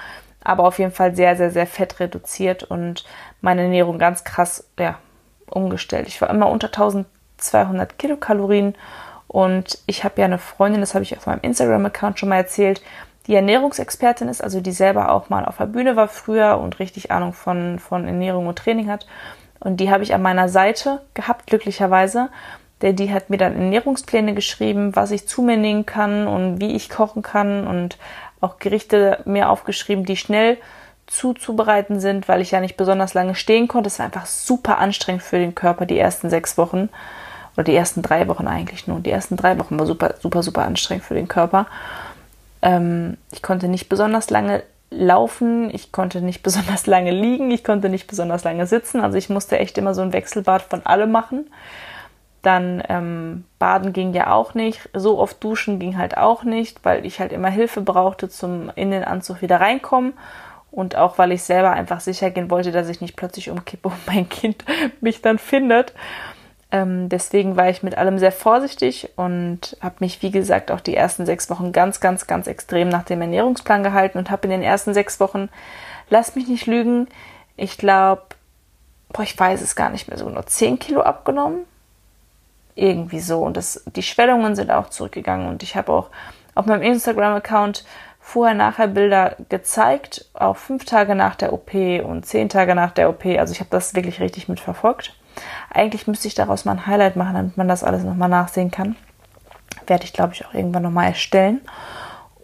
aber 0.47 0.63
auf 0.63 0.79
jeden 0.79 0.91
Fall 0.91 1.13
sehr, 1.13 1.35
sehr, 1.35 1.51
sehr 1.51 1.67
fett 1.67 1.99
reduziert 1.99 2.63
und 2.63 3.03
meine 3.41 3.63
Ernährung 3.63 3.99
ganz 3.99 4.23
krass 4.23 4.65
ja, 4.79 4.97
umgestellt. 5.49 6.07
Ich 6.07 6.21
war 6.21 6.29
immer 6.29 6.49
unter 6.49 6.67
1200 6.67 7.99
Kilokalorien 7.99 8.75
und 9.27 9.79
ich 9.87 10.05
habe 10.05 10.21
ja 10.21 10.25
eine 10.25 10.37
Freundin, 10.37 10.79
das 10.79 10.93
habe 10.93 11.03
ich 11.03 11.17
auf 11.17 11.25
meinem 11.25 11.41
Instagram-Account 11.41 12.19
schon 12.19 12.29
mal 12.29 12.37
erzählt, 12.37 12.81
die 13.27 13.35
Ernährungsexpertin 13.35 14.29
ist, 14.29 14.41
also 14.41 14.61
die 14.61 14.71
selber 14.71 15.11
auch 15.11 15.27
mal 15.27 15.43
auf 15.43 15.57
der 15.57 15.65
Bühne 15.65 15.97
war 15.97 16.07
früher 16.07 16.57
und 16.59 16.79
richtig 16.79 17.11
Ahnung 17.11 17.33
von, 17.33 17.77
von 17.77 18.07
Ernährung 18.07 18.47
und 18.47 18.57
Training 18.57 18.89
hat. 18.89 19.05
Und 19.59 19.81
die 19.81 19.91
habe 19.91 20.03
ich 20.03 20.13
an 20.13 20.21
meiner 20.21 20.47
Seite 20.47 21.01
gehabt, 21.13 21.47
glücklicherweise. 21.47 22.29
Der, 22.81 22.93
die 22.93 23.11
hat 23.11 23.29
mir 23.29 23.37
dann 23.37 23.55
Ernährungspläne 23.55 24.33
geschrieben, 24.33 24.95
was 24.95 25.11
ich 25.11 25.27
zu 25.27 25.41
mir 25.41 25.57
nehmen 25.57 25.85
kann 25.85 26.27
und 26.27 26.61
wie 26.61 26.75
ich 26.75 26.89
kochen 26.89 27.23
kann 27.23 27.65
und 27.65 27.97
auch 28.39 28.59
Gerichte 28.59 29.19
mir 29.25 29.49
aufgeschrieben, 29.49 30.05
die 30.05 30.17
schnell 30.17 30.57
zuzubereiten 31.07 31.99
sind, 31.99 32.27
weil 32.27 32.41
ich 32.41 32.51
ja 32.51 32.59
nicht 32.59 32.77
besonders 32.77 33.13
lange 33.13 33.33
stehen 33.33 33.67
konnte. 33.67 33.87
Es 33.87 33.97
war 33.97 34.05
einfach 34.05 34.25
super 34.25 34.77
anstrengend 34.77 35.23
für 35.23 35.39
den 35.39 35.55
Körper 35.55 35.85
die 35.85 35.97
ersten 35.97 36.29
sechs 36.29 36.57
Wochen 36.57 36.89
oder 37.55 37.63
die 37.63 37.75
ersten 37.75 38.01
drei 38.01 38.27
Wochen 38.27 38.47
eigentlich 38.47 38.87
nur. 38.87 38.99
Die 38.99 39.09
ersten 39.09 39.37
drei 39.37 39.57
Wochen 39.57 39.79
war 39.79 39.85
super, 39.85 40.15
super, 40.19 40.43
super 40.43 40.65
anstrengend 40.65 41.05
für 41.05 41.15
den 41.15 41.27
Körper. 41.27 41.65
Ähm, 42.61 43.17
ich 43.31 43.41
konnte 43.41 43.67
nicht 43.67 43.89
besonders 43.89 44.29
lange 44.29 44.63
laufen, 44.91 45.73
ich 45.73 45.91
konnte 45.91 46.21
nicht 46.21 46.43
besonders 46.43 46.85
lange 46.85 47.11
liegen, 47.11 47.51
ich 47.51 47.63
konnte 47.63 47.89
nicht 47.89 48.07
besonders 48.07 48.43
lange 48.43 48.67
sitzen. 48.67 49.01
Also 49.01 49.17
ich 49.17 49.29
musste 49.29 49.57
echt 49.57 49.77
immer 49.77 49.93
so 49.93 50.01
ein 50.01 50.13
Wechselbad 50.13 50.61
von 50.61 50.85
allem 50.85 51.11
machen. 51.11 51.47
Dann 52.41 52.83
ähm, 52.87 53.45
Baden 53.59 53.93
ging 53.93 54.13
ja 54.13 54.31
auch 54.31 54.53
nicht. 54.53 54.89
So 54.93 55.19
oft 55.19 55.43
duschen 55.43 55.79
ging 55.79 55.97
halt 55.97 56.17
auch 56.17 56.43
nicht, 56.43 56.83
weil 56.85 57.05
ich 57.05 57.19
halt 57.19 57.31
immer 57.31 57.49
Hilfe 57.49 57.81
brauchte 57.81 58.29
zum 58.29 58.71
in 58.75 58.91
den 58.91 59.03
Anzug 59.03 59.41
wieder 59.41 59.59
reinkommen. 59.59 60.13
Und 60.71 60.95
auch 60.95 61.17
weil 61.17 61.31
ich 61.31 61.43
selber 61.43 61.71
einfach 61.71 61.99
sicher 61.99 62.29
gehen 62.29 62.51
wollte, 62.51 62.71
dass 62.71 62.89
ich 62.89 63.01
nicht 63.01 63.15
plötzlich 63.15 63.49
umkippe 63.49 63.87
und 63.87 64.07
mein 64.07 64.29
Kind 64.29 64.63
mich 65.01 65.21
dann 65.21 65.39
findet. 65.39 65.93
Ähm, 66.69 67.07
deswegen 67.07 67.55
war 67.55 67.69
ich 67.69 67.81
mit 67.81 67.97
allem 67.97 68.19
sehr 68.19 68.33
vorsichtig 68.33 69.09
und 69.15 69.77
habe 69.81 69.95
mich, 69.99 70.21
wie 70.21 70.31
gesagt, 70.31 70.69
auch 70.69 70.81
die 70.81 70.95
ersten 70.95 71.25
sechs 71.25 71.49
Wochen 71.49 71.71
ganz, 71.71 72.01
ganz, 72.01 72.27
ganz 72.27 72.45
extrem 72.45 72.89
nach 72.89 73.03
dem 73.03 73.21
Ernährungsplan 73.21 73.83
gehalten 73.83 74.17
und 74.17 74.29
habe 74.29 74.43
in 74.43 74.49
den 74.49 74.63
ersten 74.63 74.93
sechs 74.93 75.21
Wochen, 75.21 75.47
lass 76.09 76.35
mich 76.35 76.47
nicht 76.49 76.67
lügen, 76.67 77.07
ich 77.55 77.77
glaube, 77.77 78.23
ich 79.23 79.39
weiß 79.39 79.61
es 79.61 79.77
gar 79.77 79.89
nicht 79.89 80.09
mehr 80.09 80.17
so, 80.17 80.29
nur 80.29 80.45
zehn 80.45 80.77
Kilo 80.77 81.01
abgenommen 81.01 81.65
irgendwie 82.77 83.19
so. 83.19 83.39
Und 83.39 83.57
das, 83.57 83.83
die 83.95 84.03
Schwellungen 84.03 84.55
sind 84.55 84.71
auch 84.71 84.89
zurückgegangen. 84.89 85.47
Und 85.47 85.63
ich 85.63 85.75
habe 85.75 85.91
auch 85.91 86.09
auf 86.55 86.65
meinem 86.65 86.81
Instagram-Account 86.81 87.85
vorher-nachher 88.19 88.87
Bilder 88.87 89.37
gezeigt, 89.49 90.25
auch 90.33 90.57
fünf 90.57 90.83
Tage 90.85 91.15
nach 91.15 91.35
der 91.35 91.53
OP 91.53 91.73
und 91.73 92.25
zehn 92.25 92.49
Tage 92.49 92.75
nach 92.75 92.91
der 92.91 93.09
OP. 93.09 93.25
Also 93.25 93.53
ich 93.53 93.59
habe 93.59 93.69
das 93.69 93.95
wirklich 93.95 94.19
richtig 94.19 94.49
mitverfolgt. 94.49 95.15
Eigentlich 95.73 96.07
müsste 96.07 96.27
ich 96.27 96.35
daraus 96.35 96.65
mal 96.65 96.73
ein 96.73 96.87
Highlight 96.87 97.15
machen, 97.15 97.35
damit 97.35 97.57
man 97.57 97.67
das 97.67 97.83
alles 97.83 98.03
nochmal 98.03 98.29
nachsehen 98.29 98.71
kann. 98.71 98.95
Werde 99.85 100.03
ich, 100.03 100.13
glaube 100.13 100.33
ich, 100.33 100.45
auch 100.45 100.53
irgendwann 100.53 100.83
nochmal 100.83 101.07
erstellen. 101.07 101.61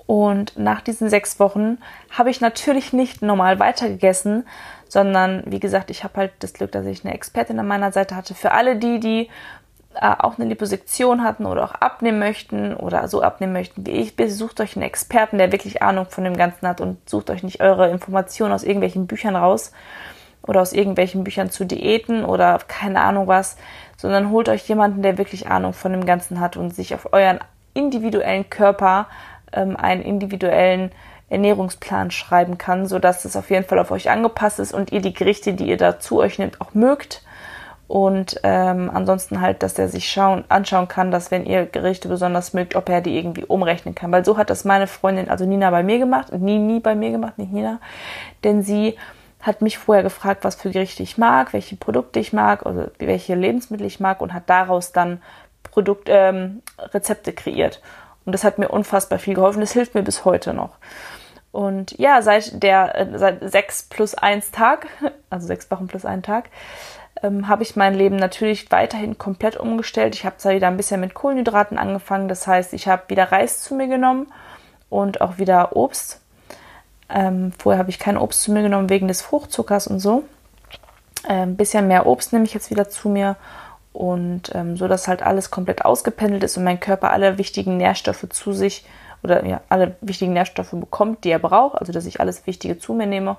Und 0.05 0.57
nach 0.57 0.81
diesen 0.81 1.09
sechs 1.09 1.39
Wochen 1.39 1.79
habe 2.11 2.29
ich 2.29 2.39
natürlich 2.39 2.93
nicht 2.93 3.21
normal 3.21 3.59
weitergegessen, 3.59 4.45
sondern 4.87 5.43
wie 5.45 5.59
gesagt, 5.59 5.89
ich 5.89 6.03
habe 6.03 6.17
halt 6.17 6.31
das 6.39 6.53
Glück, 6.53 6.71
dass 6.71 6.85
ich 6.85 7.03
eine 7.03 7.13
Expertin 7.13 7.59
an 7.59 7.67
meiner 7.67 7.91
Seite 7.91 8.15
hatte. 8.15 8.35
Für 8.35 8.51
alle 8.51 8.75
die, 8.75 8.99
die 8.99 9.29
äh, 9.95 10.15
auch 10.19 10.37
eine 10.37 10.47
Liposektion 10.47 11.23
hatten 11.23 11.45
oder 11.45 11.63
auch 11.63 11.75
abnehmen 11.75 12.19
möchten 12.19 12.75
oder 12.75 13.07
so 13.07 13.21
abnehmen 13.21 13.53
möchten 13.53 13.85
wie 13.85 13.91
ich, 13.91 14.13
sucht 14.33 14.59
euch 14.59 14.75
einen 14.75 14.85
Experten, 14.85 15.37
der 15.37 15.51
wirklich 15.51 15.81
Ahnung 15.81 16.07
von 16.09 16.23
dem 16.23 16.37
Ganzen 16.37 16.67
hat 16.67 16.81
und 16.81 17.09
sucht 17.09 17.29
euch 17.29 17.43
nicht 17.43 17.61
eure 17.61 17.89
Informationen 17.89 18.53
aus 18.53 18.63
irgendwelchen 18.63 19.07
Büchern 19.07 19.35
raus 19.35 19.71
oder 20.41 20.61
aus 20.61 20.73
irgendwelchen 20.73 21.23
Büchern 21.23 21.49
zu 21.49 21.65
Diäten 21.65 22.25
oder 22.25 22.59
keine 22.67 23.01
Ahnung 23.01 23.27
was, 23.27 23.57
sondern 23.97 24.29
holt 24.29 24.49
euch 24.49 24.67
jemanden, 24.67 25.01
der 25.01 25.17
wirklich 25.17 25.47
Ahnung 25.47 25.73
von 25.73 25.91
dem 25.91 26.05
Ganzen 26.05 26.39
hat 26.39 26.57
und 26.57 26.75
sich 26.75 26.93
auf 26.93 27.13
euren 27.13 27.39
individuellen 27.73 28.49
Körper 28.49 29.07
ähm, 29.51 29.75
einen 29.77 30.01
individuellen 30.01 30.91
Ernährungsplan 31.29 32.11
schreiben 32.11 32.57
kann, 32.57 32.85
sodass 32.85 33.25
es 33.25 33.35
auf 33.35 33.49
jeden 33.49 33.65
Fall 33.65 33.79
auf 33.79 33.91
euch 33.91 34.09
angepasst 34.09 34.59
ist 34.59 34.73
und 34.73 34.91
ihr 34.91 35.01
die 35.01 35.13
Gerichte, 35.13 35.53
die 35.53 35.67
ihr 35.67 35.77
da 35.77 35.99
zu 35.99 36.19
euch 36.19 36.37
nehmt, 36.37 36.61
auch 36.61 36.73
mögt 36.73 37.22
und 37.93 38.39
ähm, 38.41 38.89
ansonsten 38.91 39.39
halt, 39.39 39.61
dass 39.61 39.77
er 39.77 39.87
sich 39.87 40.11
schauen, 40.11 40.45
anschauen 40.49 40.87
kann, 40.87 41.11
dass 41.11 41.29
wenn 41.29 41.45
ihr 41.45 41.67
Gerichte 41.67 42.07
besonders 42.07 42.51
mögt, 42.51 42.75
ob 42.75 42.89
er 42.89 43.01
die 43.01 43.15
irgendwie 43.15 43.45
umrechnen 43.45 43.93
kann. 43.93 44.11
Weil 44.11 44.25
so 44.25 44.35
hat 44.35 44.49
das 44.49 44.65
meine 44.65 44.87
Freundin, 44.87 45.29
also 45.29 45.45
Nina, 45.45 45.69
bei 45.69 45.83
mir 45.83 45.99
gemacht, 45.99 46.33
nie, 46.33 46.57
nie 46.57 46.79
bei 46.79 46.95
mir 46.95 47.11
gemacht, 47.11 47.37
nicht 47.37 47.51
Nina. 47.51 47.79
Denn 48.43 48.63
sie 48.63 48.97
hat 49.43 49.61
mich 49.61 49.77
vorher 49.77 50.01
gefragt, 50.01 50.43
was 50.43 50.55
für 50.55 50.71
Gerichte 50.71 51.03
ich 51.03 51.19
mag, 51.19 51.53
welche 51.53 51.75
Produkte 51.75 52.19
ich 52.19 52.33
mag, 52.33 52.65
oder 52.65 52.89
welche 52.97 53.35
Lebensmittel 53.35 53.85
ich 53.85 53.99
mag 53.99 54.21
und 54.21 54.33
hat 54.33 54.49
daraus 54.49 54.91
dann 54.91 55.21
Produkt, 55.61 56.07
ähm, 56.09 56.63
Rezepte 56.79 57.31
kreiert. 57.31 57.79
Und 58.25 58.31
das 58.31 58.43
hat 58.43 58.57
mir 58.57 58.69
unfassbar 58.69 59.19
viel 59.19 59.35
geholfen. 59.35 59.59
Das 59.59 59.73
hilft 59.73 59.93
mir 59.93 60.01
bis 60.01 60.25
heute 60.25 60.55
noch. 60.55 60.77
Und 61.51 61.91
ja, 61.99 62.23
seit 62.23 62.63
der, 62.63 62.95
äh, 62.95 63.19
seit 63.19 63.51
sechs 63.51 63.83
plus 63.83 64.15
eins 64.15 64.49
Tag, 64.49 64.87
also 65.29 65.45
sechs 65.45 65.69
Wochen 65.69 65.85
plus 65.85 66.05
einen 66.05 66.23
Tag, 66.23 66.49
ähm, 67.21 67.47
habe 67.47 67.63
ich 67.63 67.75
mein 67.75 67.93
Leben 67.93 68.15
natürlich 68.15 68.71
weiterhin 68.71 69.17
komplett 69.17 69.57
umgestellt. 69.57 70.15
Ich 70.15 70.25
habe 70.25 70.37
zwar 70.37 70.53
wieder 70.53 70.67
ein 70.67 70.77
bisschen 70.77 70.99
mit 70.99 71.13
Kohlenhydraten 71.13 71.77
angefangen, 71.77 72.27
das 72.27 72.47
heißt, 72.47 72.73
ich 72.73 72.87
habe 72.87 73.03
wieder 73.07 73.31
Reis 73.31 73.61
zu 73.61 73.75
mir 73.75 73.87
genommen 73.87 74.27
und 74.89 75.21
auch 75.21 75.37
wieder 75.37 75.75
Obst. 75.75 76.21
Ähm, 77.09 77.51
vorher 77.57 77.79
habe 77.79 77.89
ich 77.89 77.99
kein 77.99 78.17
Obst 78.17 78.41
zu 78.41 78.51
mir 78.51 78.63
genommen 78.63 78.89
wegen 78.89 79.07
des 79.07 79.21
Fruchtzuckers 79.21 79.87
und 79.87 79.99
so. 79.99 80.23
Ein 81.27 81.49
ähm, 81.49 81.55
bisschen 81.55 81.87
mehr 81.87 82.05
Obst 82.05 82.33
nehme 82.33 82.45
ich 82.45 82.53
jetzt 82.53 82.71
wieder 82.71 82.89
zu 82.89 83.09
mir 83.09 83.35
und 83.93 84.53
ähm, 84.55 84.75
so, 84.75 84.87
dass 84.87 85.07
halt 85.07 85.21
alles 85.21 85.51
komplett 85.51 85.85
ausgependelt 85.85 86.43
ist 86.43 86.57
und 86.57 86.63
mein 86.63 86.79
Körper 86.79 87.11
alle 87.11 87.37
wichtigen 87.37 87.77
Nährstoffe 87.77 88.27
zu 88.29 88.51
sich 88.51 88.85
oder 89.23 89.45
ja, 89.45 89.61
alle 89.69 89.95
wichtigen 90.01 90.33
Nährstoffe 90.33 90.71
bekommt, 90.71 91.23
die 91.23 91.29
er 91.29 91.39
braucht, 91.39 91.79
also 91.79 91.93
dass 91.93 92.05
ich 92.05 92.19
alles 92.19 92.45
Wichtige 92.47 92.77
zu 92.77 92.93
mir 92.93 93.05
nehme 93.05 93.37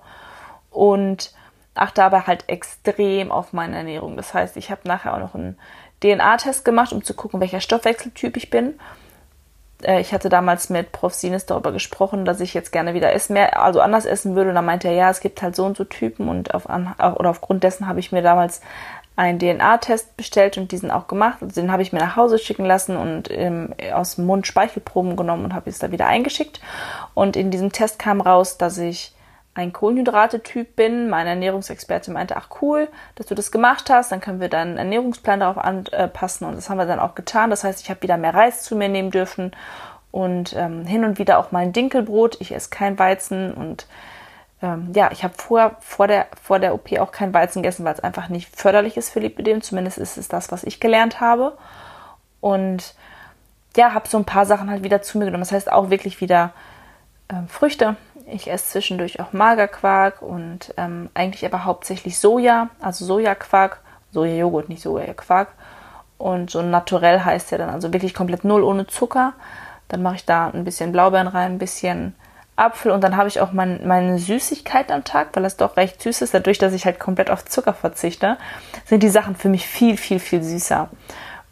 und 0.71 1.33
achte 1.75 2.05
aber 2.05 2.27
halt 2.27 2.49
extrem 2.49 3.31
auf 3.33 3.53
meine 3.53 3.77
Ernährung. 3.77 4.17
Das 4.17 4.35
heißt, 4.35 4.57
ich 4.57 4.71
habe 4.71 4.83
nachher 4.85 5.15
auch 5.15 5.19
noch 5.19 5.35
einen 5.35 5.59
DNA-Test 6.03 6.65
gemacht, 6.65 6.93
um 6.93 7.03
zu 7.03 7.15
gucken, 7.15 7.41
welcher 7.41 7.61
Stoffwechseltyp 7.61 8.37
ich 8.37 8.51
bin. 8.51 8.75
Äh, 9.83 10.01
ich 10.01 10.13
hatte 10.13 10.29
damals 10.29 10.71
mit 10.71 10.93
Prof. 10.93 11.15
Sines 11.15 11.47
darüber 11.47 11.73
gesprochen, 11.73 12.25
dass 12.25 12.41
ich 12.41 12.55
jetzt 12.55 12.73
gerne 12.73 12.95
wieder 12.95 13.13
essen, 13.13 13.35
mehr, 13.35 13.61
also 13.61 13.81
anders 13.81 14.07
essen 14.07 14.37
würde. 14.37 14.51
Und 14.51 14.57
dann 14.57 14.65
meinte 14.65 14.89
er, 14.89 14.95
ja, 14.95 15.11
es 15.11 15.21
gibt 15.21 15.43
halt 15.43 15.57
so 15.57 15.65
und 15.65 15.77
so 15.77 15.85
Typen 15.85 16.29
und 16.29 16.55
auf, 16.55 16.67
oder 16.67 17.31
aufgrund 17.31 17.65
dessen 17.65 17.87
habe 17.89 18.01
ich 18.01 18.13
mir 18.13 18.23
damals 18.23 18.61
einen 19.17 19.39
DNA-Test 19.39 20.17
bestellt 20.17 20.59
und 20.59 20.73
diesen 20.73 20.91
auch 20.91 21.07
gemacht. 21.07 21.39
Also 21.41 21.61
den 21.61 21.71
habe 21.71 21.83
ich 21.83 21.93
mir 21.93 22.01
nach 22.01 22.17
Hause 22.17 22.39
schicken 22.39 22.65
lassen 22.65 22.97
und 22.97 23.31
ähm, 23.31 23.73
aus 23.93 24.17
dem 24.17 24.27
Mund 24.27 24.47
Speichelproben 24.47 25.17
genommen 25.17 25.45
und 25.45 25.55
habe 25.55 25.71
es 25.71 25.79
da 25.79 25.93
wieder 25.93 26.07
eingeschickt. 26.07 26.61
Und 27.15 27.37
in 27.37 27.51
diesem 27.51 27.71
Test 27.71 27.99
kam 27.99 28.21
raus, 28.21 28.59
dass 28.59 28.79
ich 28.79 29.15
ein 29.55 29.73
Kohlenhydrate-Typ 29.73 30.77
bin. 30.77 31.09
Meine 31.09 31.31
Ernährungsexperte 31.31 32.11
meinte, 32.11 32.37
ach 32.37 32.49
cool, 32.61 32.89
dass 33.15 33.27
du 33.27 33.35
das 33.35 33.53
gemacht 33.53 33.89
hast, 33.89 34.11
dann 34.13 34.21
können 34.21 34.41
wir 34.41 34.49
deinen 34.49 34.77
Ernährungsplan 34.77 35.41
darauf 35.41 35.59
anpassen 35.59 36.47
und 36.47 36.57
das 36.57 36.69
haben 36.69 36.79
wir 36.79 36.87
dann 36.87 36.99
auch 36.99 37.15
getan. 37.15 37.51
Das 37.51 37.65
heißt, 37.65 37.81
ich 37.81 37.91
habe 37.91 38.03
wieder 38.03 38.17
mehr 38.17 38.35
Reis 38.35 38.63
zu 38.63 38.75
mir 38.77 38.89
nehmen 38.89 39.11
dürfen 39.11 39.53
und 40.11 40.55
ähm, 40.57 40.87
hin 40.87 41.05
und 41.05 41.19
wieder 41.19 41.39
auch 41.39 41.53
mal 41.53 41.61
ein 41.61 41.73
Dinkelbrot. 41.73 42.41
Ich 42.41 42.53
esse 42.53 42.71
kein 42.71 42.99
Weizen 42.99 43.55
und 43.55 43.87
ähm, 44.61 44.91
ja, 44.95 45.11
ich 45.13 45.23
habe 45.23 45.35
vor, 45.35 45.77
vor, 45.81 46.09
der, 46.09 46.27
vor 46.43 46.59
der 46.59 46.75
OP 46.75 46.93
auch 46.99 47.13
kein 47.13 47.33
Weizen 47.33 47.63
gegessen, 47.63 47.85
weil 47.85 47.95
es 47.95 48.01
einfach 48.01 48.29
nicht 48.29 48.55
förderlich 48.57 48.97
ist 48.97 49.11
für 49.11 49.21
Lipidem. 49.21 49.63
Zumindest 49.63 49.99
ist 49.99 50.17
es 50.17 50.29
das, 50.29 50.51
was 50.51 50.65
ich 50.65 50.81
gelernt 50.81 51.21
habe. 51.21 51.57
und 52.41 52.95
ja, 53.77 53.93
habe 53.93 54.09
so 54.09 54.19
ein 54.19 54.25
paar 54.25 54.47
Sachen 54.47 54.71
halt 54.71 54.85
wieder 54.85 55.03
zu 55.03 55.19
mir 55.19 55.25
genommen. 55.25 55.43
Das 55.43 55.53
heißt 55.53 55.71
auch 55.71 55.91
wirklich 55.91 56.21
wieder 56.21 56.53
äh, 57.29 57.47
Früchte. 57.49 57.97
Ich 58.27 58.51
esse 58.51 58.71
zwischendurch 58.71 59.21
auch 59.21 59.33
Magerquark 59.33 60.23
und 60.23 60.73
ähm, 60.77 61.11
eigentlich 61.15 61.45
aber 61.45 61.65
hauptsächlich 61.65 62.19
Soja, 62.19 62.71
also 62.81 63.05
Sojaquark, 63.05 63.81
Sojajoghurt, 64.13 64.69
nicht 64.69 64.83
Sojaquark. 64.83 65.49
Und 66.17 66.51
so 66.51 66.63
naturell 66.63 67.21
heißt 67.21 67.51
der 67.51 67.59
dann, 67.59 67.71
also 67.71 67.93
wirklich 67.93 68.15
komplett 68.15 68.45
null 68.45 68.63
ohne 68.63 68.87
Zucker. 68.87 69.35
Dann 69.89 70.03
mache 70.03 70.17
ich 70.17 70.25
da 70.25 70.49
ein 70.49 70.65
bisschen 70.65 70.93
Blaubeeren 70.93 71.29
rein, 71.29 71.53
ein 71.53 71.59
bisschen 71.59 72.15
Apfel 72.57 72.93
und 72.93 73.03
dann 73.03 73.17
habe 73.17 73.29
ich 73.29 73.41
auch 73.41 73.53
mein, 73.53 73.87
meine 73.87 74.19
Süßigkeit 74.19 74.93
am 74.93 75.03
Tag, 75.03 75.29
weil 75.33 75.43
das 75.43 75.57
doch 75.57 75.77
recht 75.77 76.01
süß 76.01 76.23
ist. 76.23 76.35
Dadurch, 76.35 76.59
dass 76.59 76.73
ich 76.73 76.87
halt 76.87 77.01
komplett 77.01 77.31
auf 77.31 77.45
Zucker 77.45 77.75
verzichte, 77.75 78.39
sind 78.85 79.03
die 79.03 79.09
Sachen 79.09 79.35
für 79.35 79.49
mich 79.49 79.67
viel, 79.67 79.97
viel, 79.97 80.21
viel 80.21 80.43
süßer. 80.43 80.89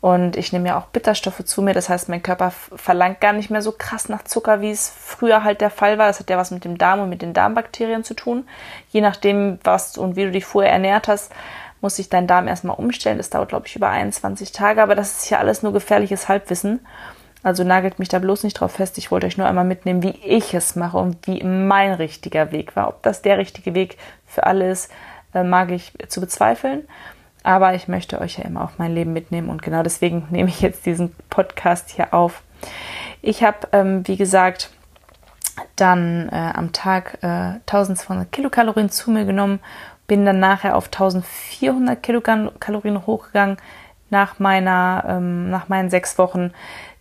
Und 0.03 0.37
ich 0.37 0.53
nehme 0.53 0.69
ja 0.69 0.79
auch 0.79 0.87
Bitterstoffe 0.87 1.45
zu 1.45 1.63
mir. 1.63 1.75
Das 1.75 1.89
heißt, 1.89 2.09
mein 2.09 2.25
Körper 2.25 2.51
verlangt 2.51 3.21
gar 3.21 3.33
nicht 3.33 3.51
mehr 3.51 3.63
so 3.63 3.71
krass 3.71 4.09
nach 4.09 4.25
Zucker, 4.25 4.61
wie 4.61 4.73
es 4.73 4.91
früher 4.91 5.45
halt 5.45 5.61
der 5.61 5.71
Fall 5.71 5.97
war. 5.97 6.09
Das 6.09 6.19
hat 6.19 6.29
ja 6.29 6.37
was 6.37 6.51
mit 6.51 6.65
dem 6.65 6.77
Darm 6.77 6.99
und 6.99 7.09
mit 7.09 7.23
den 7.23 7.35
Darmbakterien 7.35 8.03
zu 8.03 8.15
tun. 8.15 8.49
Je 8.91 9.01
nachdem, 9.01 9.61
was 9.63 9.97
und 9.97 10.17
wie 10.17 10.25
du 10.25 10.33
dich 10.33 10.45
vorher 10.45 10.73
ernährt 10.73 11.07
hast, 11.07 11.33
muss 11.81 11.95
sich 11.95 12.09
dein 12.09 12.27
Darm 12.27 12.49
erstmal 12.49 12.77
umstellen. 12.77 13.17
Das 13.17 13.31
dauert, 13.31 13.51
glaube 13.51 13.69
ich, 13.69 13.77
über 13.77 13.91
21 13.91 14.51
Tage. 14.51 14.83
Aber 14.83 14.97
das 14.97 15.19
ist 15.19 15.31
ja 15.31 15.39
alles 15.39 15.63
nur 15.63 15.73
gefährliches 15.73 16.29
Halbwissen. 16.29 16.81
Also 17.45 17.63
nagelt 17.63 18.01
mich 18.01 18.09
da 18.09 18.19
bloß 18.19 18.43
nicht 18.43 18.55
drauf 18.55 18.73
fest. 18.73 18.99
Ich 18.99 19.13
wollte 19.13 19.29
euch 19.29 19.39
nur 19.39 19.47
einmal 19.47 19.65
mitnehmen, 19.65 20.03
wie 20.03 20.19
ich 20.25 20.53
es 20.53 20.75
mache 20.75 20.99
und 20.99 21.29
wie 21.29 21.45
mein 21.45 21.93
richtiger 21.93 22.51
Weg 22.51 22.75
war. 22.75 22.89
Ob 22.89 23.05
das 23.05 23.23
der 23.23 23.39
richtige 23.39 23.73
Weg 23.75 23.99
für 24.27 24.47
alle 24.47 24.69
ist, 24.69 24.91
äh, 25.33 25.45
mag 25.45 25.71
ich 25.71 25.93
zu 26.09 26.21
bezweifeln. 26.21 26.89
Aber 27.43 27.75
ich 27.75 27.89
möchte 27.89 28.21
euch 28.21 28.39
ja 28.39 28.45
immer 28.45 28.63
auf 28.63 28.79
mein 28.79 28.95
Leben 28.95 29.13
mitnehmen 29.13 29.49
und 29.49 29.63
genau 29.63 29.83
deswegen 29.83 30.27
nehme 30.31 30.49
ich 30.49 30.61
jetzt 30.61 30.87
diesen 30.87 31.15
Podcast 31.31 31.91
hier 31.91 32.15
auf. 32.15 32.43
Ich 33.21 33.43
habe, 33.43 33.69
ähm, 33.73 34.07
wie 34.07 34.17
gesagt, 34.17 34.71
dann 35.77 36.29
äh, 36.31 36.53
am 36.55 36.73
Tag 36.73 37.19
äh, 37.23 37.27
1200 37.27 38.31
Kilokalorien 38.33 38.91
zu 38.91 39.11
mir 39.11 39.25
genommen, 39.25 39.61
bin 40.07 40.25
dann 40.25 40.41
nachher 40.41 40.77
auf 40.77 40.87
1400 40.87 42.03
Kilokalorien 42.03 43.07
hochgegangen 43.07 43.59
nach 44.11 44.39
meiner, 44.39 45.05
ähm, 45.09 45.51
nach 45.51 45.69
meinen 45.69 45.91
sechs 45.91 46.19
Wochen 46.19 46.53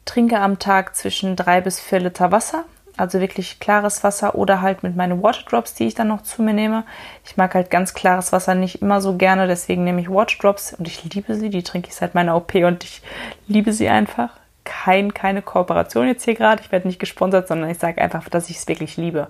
trinke 0.06 0.40
am 0.40 0.60
Tag 0.60 0.96
zwischen 0.96 1.36
drei 1.36 1.62
bis 1.62 1.80
vier 1.80 2.00
Liter 2.00 2.32
Wasser, 2.32 2.66
also 3.02 3.20
wirklich 3.20 3.60
klares 3.60 4.04
Wasser 4.04 4.36
oder 4.36 4.62
halt 4.62 4.84
mit 4.84 4.96
meinen 4.96 5.24
Waterdrops, 5.24 5.74
die 5.74 5.88
ich 5.88 5.96
dann 5.96 6.08
noch 6.08 6.22
zu 6.22 6.44
mir 6.44 6.54
nehme. 6.54 6.84
Ich 7.26 7.36
mag 7.36 7.56
halt 7.56 7.72
ganz 7.72 7.96
klares 7.96 8.32
Wasser 8.32 8.54
nicht 8.54 8.82
immer 8.82 9.02
so 9.02 9.18
gerne, 9.18 9.48
deswegen 9.48 9.84
nehme 9.84 10.00
ich 10.02 10.10
Waterdrops 10.10 10.74
und 10.74 10.88
ich 10.88 11.04
liebe 11.04 11.34
sie. 11.34 11.50
Die 11.50 11.64
trinke 11.64 11.90
ich 11.90 11.96
seit 11.96 12.14
meiner 12.14 12.36
OP 12.36 12.54
und 12.56 12.84
ich 12.84 13.02
liebe 13.48 13.74
sie 13.74 13.90
einfach. 13.90 14.30
Kein, 14.64 15.16
keine 15.16 15.42
Kooperation 15.42 16.06
jetzt 16.06 16.24
hier 16.24 16.36
gerade. 16.36 16.62
Ich 16.62 16.72
werde 16.72 16.88
nicht 16.88 17.00
gesponsert, 17.00 17.48
sondern 17.48 17.72
ich 17.72 17.80
sage 17.80 18.00
einfach, 18.00 18.30
dass 18.30 18.52
ich 18.52 18.58
es 18.58 18.68
wirklich 18.68 18.98
liebe. 18.98 19.28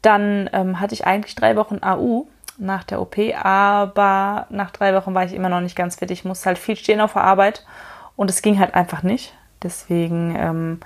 Dann 0.00 0.48
ähm, 0.52 0.78
hatte 0.78 0.94
ich 0.94 1.06
eigentlich 1.06 1.34
drei 1.34 1.56
Wochen 1.56 1.78
AU 1.82 2.28
nach 2.56 2.84
der 2.84 3.00
OP, 3.00 3.16
aber 3.42 4.46
nach 4.50 4.70
drei 4.70 4.94
Wochen 4.94 5.12
war 5.12 5.24
ich 5.24 5.34
immer 5.34 5.48
noch 5.48 5.60
nicht 5.60 5.74
ganz 5.74 5.96
fit. 5.96 6.12
Ich 6.12 6.24
musste 6.24 6.46
halt 6.46 6.58
viel 6.58 6.76
stehen 6.76 7.00
auf 7.00 7.14
der 7.14 7.24
Arbeit 7.24 7.66
und 8.14 8.30
es 8.30 8.42
ging 8.42 8.60
halt 8.60 8.74
einfach 8.74 9.02
nicht. 9.02 9.34
Deswegen 9.64 10.36
ähm, 10.38 10.80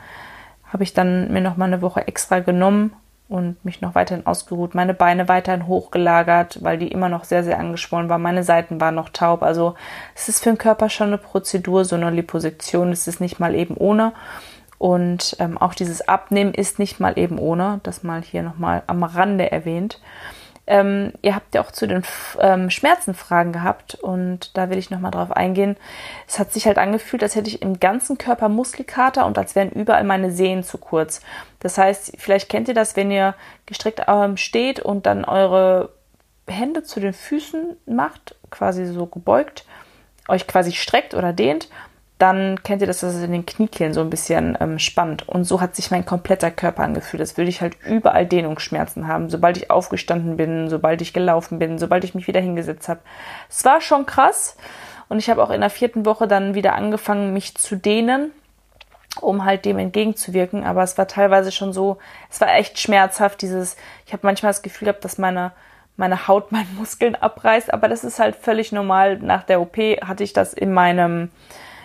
habe 0.72 0.82
ich 0.82 0.94
dann 0.94 1.32
mir 1.32 1.40
noch 1.40 1.56
mal 1.56 1.66
eine 1.66 1.82
Woche 1.82 2.06
extra 2.06 2.40
genommen 2.40 2.92
und 3.28 3.64
mich 3.64 3.80
noch 3.80 3.94
weiterhin 3.94 4.26
ausgeruht, 4.26 4.74
meine 4.74 4.92
Beine 4.92 5.28
weiterhin 5.28 5.68
hochgelagert, 5.68 6.62
weil 6.62 6.78
die 6.78 6.88
immer 6.88 7.08
noch 7.08 7.22
sehr, 7.24 7.44
sehr 7.44 7.60
angeschwollen 7.60 8.08
waren. 8.08 8.22
Meine 8.22 8.42
Seiten 8.42 8.80
waren 8.80 8.96
noch 8.96 9.08
taub. 9.10 9.42
Also 9.42 9.76
es 10.16 10.28
ist 10.28 10.42
für 10.42 10.50
den 10.50 10.58
Körper 10.58 10.90
schon 10.90 11.08
eine 11.08 11.18
Prozedur, 11.18 11.84
so 11.84 11.94
eine 11.94 12.10
Liposektion 12.10 12.90
ist 12.90 13.06
es 13.06 13.20
nicht 13.20 13.38
mal 13.38 13.54
eben 13.54 13.76
ohne. 13.76 14.12
Und 14.78 15.36
ähm, 15.38 15.58
auch 15.58 15.74
dieses 15.74 16.08
Abnehmen 16.08 16.54
ist 16.54 16.78
nicht 16.78 16.98
mal 16.98 17.18
eben 17.18 17.38
ohne. 17.38 17.80
Das 17.82 18.02
mal 18.02 18.22
hier 18.22 18.42
nochmal 18.42 18.82
am 18.88 19.04
Rande 19.04 19.52
erwähnt. 19.52 20.00
Ähm, 20.70 21.12
ihr 21.20 21.34
habt 21.34 21.52
ja 21.52 21.62
auch 21.62 21.72
zu 21.72 21.88
den 21.88 22.04
ähm, 22.38 22.70
Schmerzen 22.70 23.12
Fragen 23.12 23.50
gehabt 23.50 23.96
und 23.96 24.56
da 24.56 24.70
will 24.70 24.78
ich 24.78 24.88
nochmal 24.88 25.10
drauf 25.10 25.32
eingehen. 25.32 25.76
Es 26.28 26.38
hat 26.38 26.52
sich 26.52 26.64
halt 26.66 26.78
angefühlt, 26.78 27.24
als 27.24 27.34
hätte 27.34 27.48
ich 27.48 27.60
im 27.60 27.80
ganzen 27.80 28.18
Körper 28.18 28.48
Muskelkater 28.48 29.26
und 29.26 29.36
als 29.36 29.56
wären 29.56 29.72
überall 29.72 30.04
meine 30.04 30.30
Sehnen 30.30 30.62
zu 30.62 30.78
kurz. 30.78 31.22
Das 31.58 31.76
heißt, 31.76 32.12
vielleicht 32.18 32.48
kennt 32.48 32.68
ihr 32.68 32.74
das, 32.74 32.94
wenn 32.94 33.10
ihr 33.10 33.34
gestreckt 33.66 34.02
ähm, 34.06 34.36
steht 34.36 34.78
und 34.78 35.06
dann 35.06 35.24
eure 35.24 35.90
Hände 36.46 36.84
zu 36.84 37.00
den 37.00 37.14
Füßen 37.14 37.76
macht, 37.86 38.36
quasi 38.50 38.86
so 38.86 39.06
gebeugt, 39.06 39.64
euch 40.28 40.46
quasi 40.46 40.70
streckt 40.70 41.14
oder 41.14 41.32
dehnt 41.32 41.68
dann 42.20 42.62
kennt 42.62 42.82
ihr 42.82 42.86
das, 42.86 43.00
dass 43.00 43.14
es 43.14 43.22
in 43.22 43.32
den 43.32 43.46
Kniekehlen 43.46 43.94
so 43.94 44.00
ein 44.00 44.10
bisschen 44.10 44.56
ähm, 44.60 44.78
spannt. 44.78 45.26
Und 45.28 45.44
so 45.44 45.60
hat 45.60 45.74
sich 45.74 45.90
mein 45.90 46.04
kompletter 46.04 46.50
Körper 46.50 46.82
angefühlt. 46.82 47.20
Das 47.20 47.36
würde 47.36 47.48
ich 47.48 47.62
halt 47.62 47.76
überall 47.84 48.26
Dehnungsschmerzen 48.26 49.08
haben, 49.08 49.30
sobald 49.30 49.56
ich 49.56 49.70
aufgestanden 49.70 50.36
bin, 50.36 50.68
sobald 50.68 51.00
ich 51.00 51.12
gelaufen 51.12 51.58
bin, 51.58 51.78
sobald 51.78 52.04
ich 52.04 52.14
mich 52.14 52.26
wieder 52.26 52.40
hingesetzt 52.40 52.88
habe. 52.88 53.00
Es 53.48 53.64
war 53.64 53.80
schon 53.80 54.04
krass. 54.04 54.56
Und 55.08 55.18
ich 55.18 55.30
habe 55.30 55.42
auch 55.42 55.50
in 55.50 55.62
der 55.62 55.70
vierten 55.70 56.04
Woche 56.04 56.28
dann 56.28 56.54
wieder 56.54 56.74
angefangen, 56.74 57.32
mich 57.32 57.56
zu 57.56 57.74
dehnen, 57.74 58.32
um 59.20 59.44
halt 59.44 59.64
dem 59.64 59.78
entgegenzuwirken. 59.78 60.62
Aber 60.62 60.82
es 60.82 60.98
war 60.98 61.08
teilweise 61.08 61.50
schon 61.50 61.72
so, 61.72 61.96
es 62.30 62.40
war 62.40 62.54
echt 62.54 62.78
schmerzhaft, 62.78 63.40
dieses, 63.40 63.76
ich 64.06 64.12
habe 64.12 64.26
manchmal 64.26 64.50
das 64.50 64.62
Gefühl 64.62 64.86
gehabt, 64.86 65.04
dass 65.04 65.18
meine 65.18 65.52
meine 65.96 66.26
Haut 66.26 66.50
meinen 66.52 66.74
Muskeln 66.76 67.14
abreißt, 67.14 67.72
aber 67.72 67.86
das 67.86 68.04
ist 68.04 68.18
halt 68.18 68.34
völlig 68.34 68.72
normal. 68.72 69.18
Nach 69.18 69.44
der 69.44 69.60
OP 69.60 69.76
hatte 69.76 70.24
ich 70.24 70.32
das 70.32 70.52
in 70.52 70.72
meinem 70.72 71.30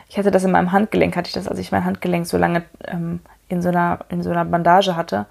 ich 0.10 0.18
hatte 0.18 0.32
das 0.32 0.44
in 0.44 0.52
meinem 0.52 0.72
Handgelenk, 0.72 1.16
hatte 1.16 1.28
ich 1.28 1.34
das, 1.34 1.48
als 1.48 1.60
ich 1.60 1.72
mein 1.72 1.86
Handgelenk 1.86 2.26
so 2.26 2.38
lange 2.38 2.64
ähm, 2.86 3.20
in, 3.48 3.62
so 3.62 3.70
einer, 3.70 4.00
in 4.10 4.24
so 4.24 4.30
einer 4.30 4.46
Bandage 4.46 4.96
hatte 4.96 5.26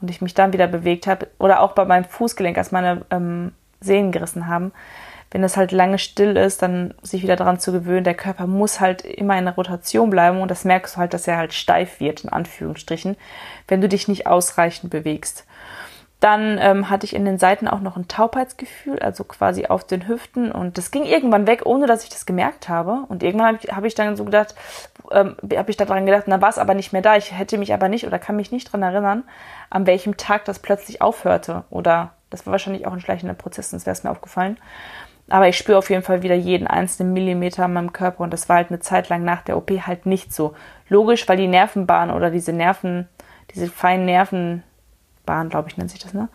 und 0.00 0.10
ich 0.10 0.22
mich 0.22 0.34
dann 0.34 0.52
wieder 0.52 0.66
bewegt 0.66 1.06
habe. 1.06 1.28
Oder 1.38 1.60
auch 1.60 1.72
bei 1.72 1.84
meinem 1.84 2.04
Fußgelenk, 2.04 2.58
als 2.58 2.72
meine 2.72 3.04
ähm, 3.10 3.52
Sehnen 3.80 4.12
gerissen 4.12 4.46
haben. 4.46 4.72
Wenn 5.30 5.42
das 5.42 5.56
halt 5.56 5.72
lange 5.72 5.98
still 5.98 6.36
ist, 6.36 6.62
dann 6.62 6.94
sich 7.02 7.22
wieder 7.22 7.36
daran 7.36 7.58
zu 7.58 7.72
gewöhnen, 7.72 8.04
der 8.04 8.14
Körper 8.14 8.46
muss 8.46 8.80
halt 8.80 9.02
immer 9.02 9.36
in 9.36 9.46
der 9.46 9.54
Rotation 9.54 10.08
bleiben 10.08 10.40
und 10.40 10.50
das 10.50 10.64
merkst 10.64 10.94
du 10.94 11.00
halt, 11.00 11.12
dass 11.12 11.26
er 11.26 11.36
halt 11.36 11.52
steif 11.52 11.98
wird, 11.98 12.22
in 12.22 12.30
Anführungsstrichen, 12.30 13.16
wenn 13.66 13.80
du 13.80 13.88
dich 13.88 14.06
nicht 14.06 14.28
ausreichend 14.28 14.90
bewegst. 14.90 15.44
Dann 16.20 16.58
ähm, 16.58 16.88
hatte 16.88 17.04
ich 17.04 17.14
in 17.14 17.24
den 17.24 17.38
Seiten 17.38 17.68
auch 17.68 17.80
noch 17.80 17.96
ein 17.96 18.08
Taubheitsgefühl, 18.08 18.98
also 19.00 19.24
quasi 19.24 19.66
auf 19.66 19.84
den 19.84 20.08
Hüften. 20.08 20.50
Und 20.50 20.78
das 20.78 20.90
ging 20.90 21.04
irgendwann 21.04 21.46
weg, 21.46 21.62
ohne 21.66 21.86
dass 21.86 22.04
ich 22.04 22.08
das 22.08 22.24
gemerkt 22.24 22.68
habe. 22.68 23.04
Und 23.08 23.22
irgendwann 23.22 23.48
habe 23.48 23.58
ich, 23.60 23.72
hab 23.72 23.84
ich 23.84 23.94
dann 23.94 24.16
so 24.16 24.24
gedacht, 24.24 24.54
ähm, 25.10 25.36
habe 25.54 25.70
ich 25.70 25.76
daran 25.76 26.06
gedacht, 26.06 26.24
na 26.26 26.40
war 26.40 26.48
es 26.48 26.58
aber 26.58 26.74
nicht 26.74 26.92
mehr 26.92 27.02
da. 27.02 27.16
Ich 27.16 27.36
hätte 27.36 27.58
mich 27.58 27.74
aber 27.74 27.88
nicht 27.88 28.06
oder 28.06 28.18
kann 28.18 28.36
mich 28.36 28.52
nicht 28.52 28.72
dran 28.72 28.82
erinnern, 28.82 29.24
an 29.68 29.86
welchem 29.86 30.16
Tag 30.16 30.46
das 30.46 30.60
plötzlich 30.60 31.02
aufhörte. 31.02 31.64
Oder 31.68 32.12
das 32.30 32.46
war 32.46 32.52
wahrscheinlich 32.52 32.86
auch 32.86 32.92
ein 32.92 33.00
schleichender 33.00 33.34
Prozess, 33.34 33.70
sonst 33.70 33.86
wäre 33.86 33.92
es 33.92 34.02
mir 34.02 34.10
aufgefallen. 34.10 34.56
Aber 35.28 35.48
ich 35.48 35.56
spüre 35.56 35.78
auf 35.78 35.88
jeden 35.88 36.02
Fall 36.02 36.22
wieder 36.22 36.34
jeden 36.34 36.66
einzelnen 36.66 37.12
Millimeter 37.12 37.64
an 37.64 37.72
meinem 37.72 37.92
Körper 37.92 38.24
und 38.24 38.32
das 38.32 38.48
war 38.48 38.56
halt 38.56 38.68
eine 38.68 38.80
Zeit 38.80 39.08
lang 39.08 39.24
nach 39.24 39.42
der 39.42 39.56
OP 39.56 39.70
halt 39.70 40.04
nicht 40.04 40.34
so. 40.34 40.54
Logisch, 40.88 41.28
weil 41.28 41.38
die 41.38 41.48
Nervenbahn 41.48 42.10
oder 42.10 42.30
diese 42.30 42.52
Nerven, 42.52 43.08
diese 43.54 43.68
feinen 43.68 44.04
Nerven, 44.04 44.62
Bahn, 45.26 45.48
glaube 45.48 45.68
ich, 45.68 45.76
nennt 45.76 45.90
sich 45.90 46.00
das, 46.00 46.14
ne? 46.14 46.28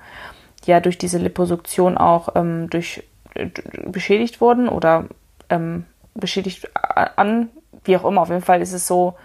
Ja, 0.66 0.80
durch 0.80 0.98
diese 0.98 1.18
Liposuktion 1.18 1.98
auch 1.98 2.36
ähm, 2.36 2.70
durch, 2.70 3.04
äh, 3.34 3.48
beschädigt 3.86 4.42
wurden 4.42 4.68
oder 4.68 5.06
ähm, 5.50 5.86
beschädigt 6.14 6.70
an, 6.76 7.50
wie 7.84 7.96
auch 7.98 8.06
immer. 8.06 8.22
Auf 8.22 8.30
jeden 8.30 8.42
Fall 8.42 8.62
ist 8.62 8.74
es 8.74 8.88
so, 8.88 9.16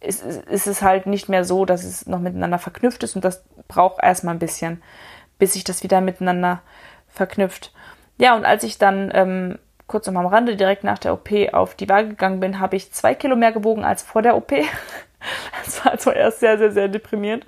ist, 0.00 0.22
ist 0.22 0.66
es 0.66 0.82
halt 0.82 1.06
nicht 1.06 1.28
mehr 1.28 1.44
so, 1.44 1.64
dass 1.64 1.84
es 1.84 2.06
noch 2.06 2.18
miteinander 2.18 2.58
verknüpft 2.58 3.02
ist 3.02 3.16
und 3.16 3.24
das 3.24 3.42
braucht 3.68 4.02
erstmal 4.02 4.34
ein 4.34 4.40
bisschen, 4.40 4.82
bis 5.38 5.54
sich 5.54 5.64
das 5.64 5.82
wieder 5.82 6.00
miteinander 6.00 6.60
verknüpft. 7.08 7.72
Ja, 8.18 8.36
und 8.36 8.44
als 8.44 8.64
ich 8.64 8.78
dann 8.78 9.10
ähm, 9.14 9.58
kurz 9.86 10.06
noch 10.06 10.20
am 10.20 10.26
Rande 10.26 10.56
direkt 10.56 10.84
nach 10.84 10.98
der 10.98 11.14
OP 11.14 11.30
auf 11.52 11.74
die 11.74 11.88
Waage 11.88 12.08
gegangen 12.08 12.40
bin, 12.40 12.60
habe 12.60 12.76
ich 12.76 12.92
zwei 12.92 13.14
Kilo 13.14 13.36
mehr 13.36 13.52
gewogen 13.52 13.84
als 13.84 14.02
vor 14.02 14.22
der 14.22 14.36
OP. 14.36 14.52
Das 15.64 15.84
war 15.84 15.92
also 15.92 16.10
erst 16.10 16.40
sehr, 16.40 16.58
sehr, 16.58 16.72
sehr 16.72 16.88
deprimierend. 16.88 17.46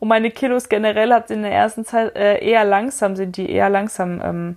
Und 0.00 0.08
meine 0.08 0.30
Kilos 0.30 0.68
generell 0.68 1.12
hat 1.12 1.30
in 1.30 1.42
der 1.42 1.52
ersten 1.52 1.84
Zeit 1.84 2.16
äh, 2.16 2.38
eher 2.44 2.64
langsam, 2.64 3.16
sind 3.16 3.36
die 3.36 3.50
eher 3.50 3.70
langsam 3.70 4.20
ähm, 4.22 4.56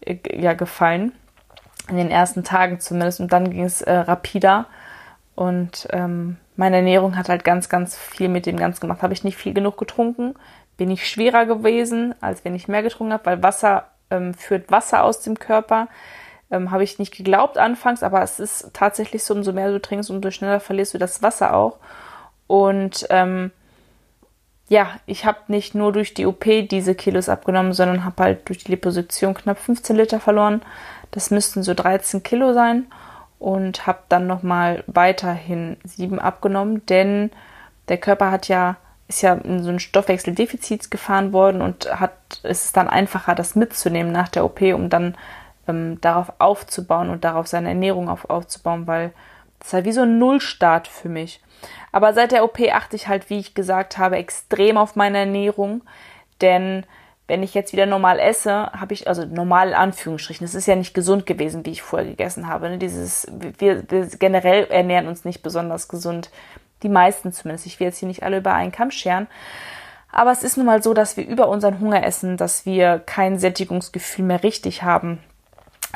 äh, 0.00 0.16
ja, 0.38 0.52
gefallen. 0.52 1.12
In 1.88 1.96
den 1.96 2.10
ersten 2.10 2.44
Tagen 2.44 2.80
zumindest. 2.80 3.20
Und 3.20 3.32
dann 3.32 3.50
ging 3.50 3.64
es 3.64 3.80
äh, 3.80 3.92
rapider. 3.92 4.66
Und 5.34 5.88
ähm, 5.90 6.36
meine 6.56 6.76
Ernährung 6.76 7.16
hat 7.16 7.28
halt 7.28 7.44
ganz, 7.44 7.68
ganz 7.68 7.96
viel 7.96 8.28
mit 8.28 8.44
dem 8.44 8.56
Ganzen 8.56 8.80
gemacht. 8.80 9.02
Habe 9.02 9.14
ich 9.14 9.24
nicht 9.24 9.38
viel 9.38 9.54
genug 9.54 9.78
getrunken, 9.78 10.34
bin 10.76 10.90
ich 10.90 11.08
schwerer 11.08 11.46
gewesen, 11.46 12.14
als 12.20 12.44
wenn 12.44 12.54
ich 12.54 12.68
mehr 12.68 12.82
getrunken 12.82 13.12
habe, 13.12 13.26
weil 13.26 13.42
Wasser 13.42 13.84
ähm, 14.10 14.34
führt 14.34 14.70
Wasser 14.70 15.04
aus 15.04 15.20
dem 15.20 15.38
Körper. 15.38 15.88
Ähm, 16.50 16.70
Habe 16.70 16.84
ich 16.84 16.98
nicht 16.98 17.16
geglaubt 17.16 17.58
anfangs, 17.58 18.02
aber 18.02 18.22
es 18.22 18.40
ist 18.40 18.70
tatsächlich 18.72 19.24
so, 19.24 19.34
umso 19.34 19.52
mehr 19.52 19.70
du 19.70 19.80
trinkst, 19.80 20.10
umso 20.10 20.30
schneller 20.30 20.60
verlierst 20.60 20.94
du 20.94 20.98
das 20.98 21.22
Wasser 21.22 21.54
auch. 21.54 21.78
Und 22.46 23.06
ähm, 23.10 23.50
ja, 24.68 24.88
ich 25.06 25.24
habe 25.24 25.38
nicht 25.48 25.74
nur 25.74 25.92
durch 25.92 26.14
die 26.14 26.26
OP 26.26 26.44
diese 26.70 26.94
Kilos 26.94 27.28
abgenommen, 27.28 27.72
sondern 27.72 28.04
habe 28.04 28.22
halt 28.22 28.48
durch 28.48 28.64
die 28.64 28.72
Liposuktion 28.72 29.34
knapp 29.34 29.58
15 29.58 29.96
Liter 29.96 30.20
verloren. 30.20 30.62
Das 31.10 31.30
müssten 31.30 31.62
so 31.62 31.74
13 31.74 32.22
Kilo 32.22 32.52
sein. 32.52 32.86
und 33.38 33.86
habe 33.86 34.00
dann 34.08 34.26
nochmal 34.26 34.82
weiterhin 34.86 35.76
sieben 35.84 36.18
abgenommen, 36.18 36.84
denn 36.86 37.30
der 37.88 37.98
Körper 37.98 38.30
hat 38.30 38.48
ja 38.48 38.76
ist 39.08 39.22
ja 39.22 39.34
in 39.34 39.62
so 39.62 39.70
ein 39.70 39.80
Stoffwechseldefizit 39.80 40.90
gefahren 40.90 41.32
worden 41.32 41.62
und 41.62 41.88
hat 41.98 42.12
ist 42.42 42.76
dann 42.76 42.88
einfacher, 42.88 43.34
das 43.34 43.54
mitzunehmen 43.54 44.12
nach 44.12 44.28
der 44.28 44.44
OP, 44.44 44.60
um 44.60 44.90
dann 44.90 45.16
ähm, 45.68 46.00
darauf 46.00 46.32
aufzubauen 46.38 47.10
und 47.10 47.24
darauf 47.24 47.46
seine 47.46 47.68
Ernährung 47.68 48.08
auf, 48.08 48.28
aufzubauen, 48.28 48.86
weil 48.86 49.12
das 49.60 49.72
war 49.72 49.84
wie 49.84 49.92
so 49.92 50.02
ein 50.02 50.18
Nullstart 50.18 50.88
für 50.88 51.08
mich. 51.08 51.40
Aber 51.92 52.12
seit 52.12 52.32
der 52.32 52.44
OP 52.44 52.58
achte 52.72 52.96
ich 52.96 53.08
halt, 53.08 53.30
wie 53.30 53.38
ich 53.38 53.54
gesagt 53.54 53.98
habe, 53.98 54.16
extrem 54.16 54.76
auf 54.76 54.96
meine 54.96 55.18
Ernährung, 55.18 55.82
denn 56.40 56.84
wenn 57.26 57.42
ich 57.42 57.52
jetzt 57.52 57.72
wieder 57.72 57.84
normal 57.84 58.18
esse, 58.20 58.72
habe 58.72 58.94
ich, 58.94 59.06
also 59.06 59.24
normal 59.26 59.68
in 59.68 59.74
Anführungsstrichen, 59.74 60.46
es 60.46 60.54
ist 60.54 60.66
ja 60.66 60.76
nicht 60.76 60.94
gesund 60.94 61.26
gewesen, 61.26 61.66
wie 61.66 61.72
ich 61.72 61.82
vorher 61.82 62.08
gegessen 62.08 62.48
habe. 62.48 62.70
Ne? 62.70 62.78
Dieses, 62.78 63.26
wir, 63.58 63.84
wir 63.90 64.06
generell 64.06 64.64
ernähren 64.64 65.08
uns 65.08 65.26
nicht 65.26 65.42
besonders 65.42 65.88
gesund. 65.88 66.30
Die 66.82 66.88
meisten 66.88 67.32
zumindest. 67.32 67.66
Ich 67.66 67.80
will 67.80 67.88
jetzt 67.88 67.98
hier 67.98 68.08
nicht 68.08 68.22
alle 68.22 68.38
über 68.38 68.54
einen 68.54 68.72
Kamm 68.72 68.90
scheren. 68.90 69.26
Aber 70.10 70.32
es 70.32 70.42
ist 70.42 70.56
nun 70.56 70.64
mal 70.64 70.82
so, 70.82 70.94
dass 70.94 71.18
wir 71.18 71.26
über 71.26 71.48
unseren 71.48 71.80
Hunger 71.80 72.02
essen, 72.02 72.38
dass 72.38 72.64
wir 72.64 72.98
kein 72.98 73.38
Sättigungsgefühl 73.38 74.24
mehr 74.24 74.42
richtig 74.42 74.82
haben 74.82 75.18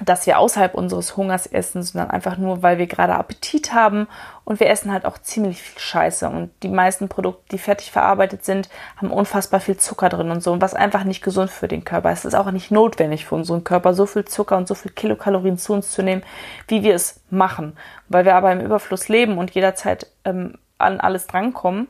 dass 0.04 0.26
wir 0.26 0.38
außerhalb 0.38 0.74
unseres 0.74 1.16
Hungers 1.16 1.46
essen, 1.46 1.82
sondern 1.82 2.10
einfach 2.10 2.36
nur, 2.36 2.62
weil 2.62 2.78
wir 2.78 2.86
gerade 2.86 3.14
Appetit 3.14 3.72
haben 3.72 4.08
und 4.44 4.60
wir 4.60 4.68
essen 4.68 4.92
halt 4.92 5.04
auch 5.04 5.18
ziemlich 5.18 5.62
viel 5.62 5.80
Scheiße 5.80 6.28
und 6.28 6.50
die 6.62 6.68
meisten 6.68 7.08
Produkte, 7.08 7.44
die 7.52 7.58
fertig 7.58 7.92
verarbeitet 7.92 8.44
sind, 8.44 8.68
haben 8.96 9.10
unfassbar 9.10 9.60
viel 9.60 9.76
Zucker 9.76 10.08
drin 10.08 10.30
und 10.30 10.42
so 10.42 10.52
und 10.52 10.60
was 10.60 10.74
einfach 10.74 11.04
nicht 11.04 11.22
gesund 11.22 11.50
für 11.50 11.68
den 11.68 11.84
Körper 11.84 12.12
ist. 12.12 12.20
Es 12.20 12.34
ist 12.34 12.34
auch 12.34 12.50
nicht 12.50 12.70
notwendig 12.70 13.26
für 13.26 13.34
unseren 13.34 13.64
Körper, 13.64 13.94
so 13.94 14.06
viel 14.06 14.24
Zucker 14.24 14.56
und 14.56 14.68
so 14.68 14.74
viel 14.74 14.92
Kilokalorien 14.92 15.58
zu 15.58 15.72
uns 15.72 15.90
zu 15.90 16.02
nehmen, 16.02 16.22
wie 16.68 16.82
wir 16.82 16.94
es 16.94 17.20
machen. 17.30 17.76
Weil 18.08 18.24
wir 18.24 18.34
aber 18.34 18.52
im 18.52 18.60
Überfluss 18.60 19.08
leben 19.08 19.38
und 19.38 19.52
jederzeit 19.52 20.08
ähm, 20.24 20.58
an 20.78 21.00
alles 21.00 21.26
drankommen, 21.26 21.88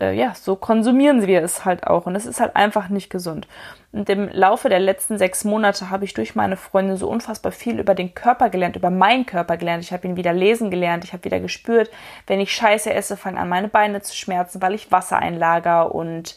äh, 0.00 0.14
ja, 0.14 0.34
so 0.34 0.56
konsumieren 0.56 1.26
wir 1.26 1.42
es 1.42 1.64
halt 1.64 1.86
auch. 1.86 2.06
Und 2.06 2.16
es 2.16 2.26
ist 2.26 2.40
halt 2.40 2.56
einfach 2.56 2.88
nicht 2.88 3.10
gesund. 3.10 3.48
Und 3.90 4.08
im 4.10 4.28
Laufe 4.28 4.68
der 4.68 4.80
letzten 4.80 5.16
sechs 5.16 5.44
Monate 5.44 5.90
habe 5.90 6.04
ich 6.04 6.12
durch 6.12 6.34
meine 6.34 6.56
Freundin 6.56 6.96
so 6.96 7.08
unfassbar 7.08 7.52
viel 7.52 7.80
über 7.80 7.94
den 7.94 8.14
Körper 8.14 8.50
gelernt, 8.50 8.76
über 8.76 8.90
meinen 8.90 9.24
Körper 9.24 9.56
gelernt. 9.56 9.82
Ich 9.82 9.92
habe 9.92 10.06
ihn 10.06 10.16
wieder 10.16 10.32
lesen 10.32 10.70
gelernt. 10.70 11.04
Ich 11.04 11.12
habe 11.12 11.24
wieder 11.24 11.40
gespürt, 11.40 11.90
wenn 12.26 12.40
ich 12.40 12.54
Scheiße 12.54 12.92
esse, 12.92 13.16
fangen 13.16 13.38
an 13.38 13.48
meine 13.48 13.68
Beine 13.68 14.02
zu 14.02 14.14
schmerzen, 14.14 14.60
weil 14.60 14.74
ich 14.74 14.92
Wasser 14.92 15.18
einlager 15.18 15.94
und 15.94 16.36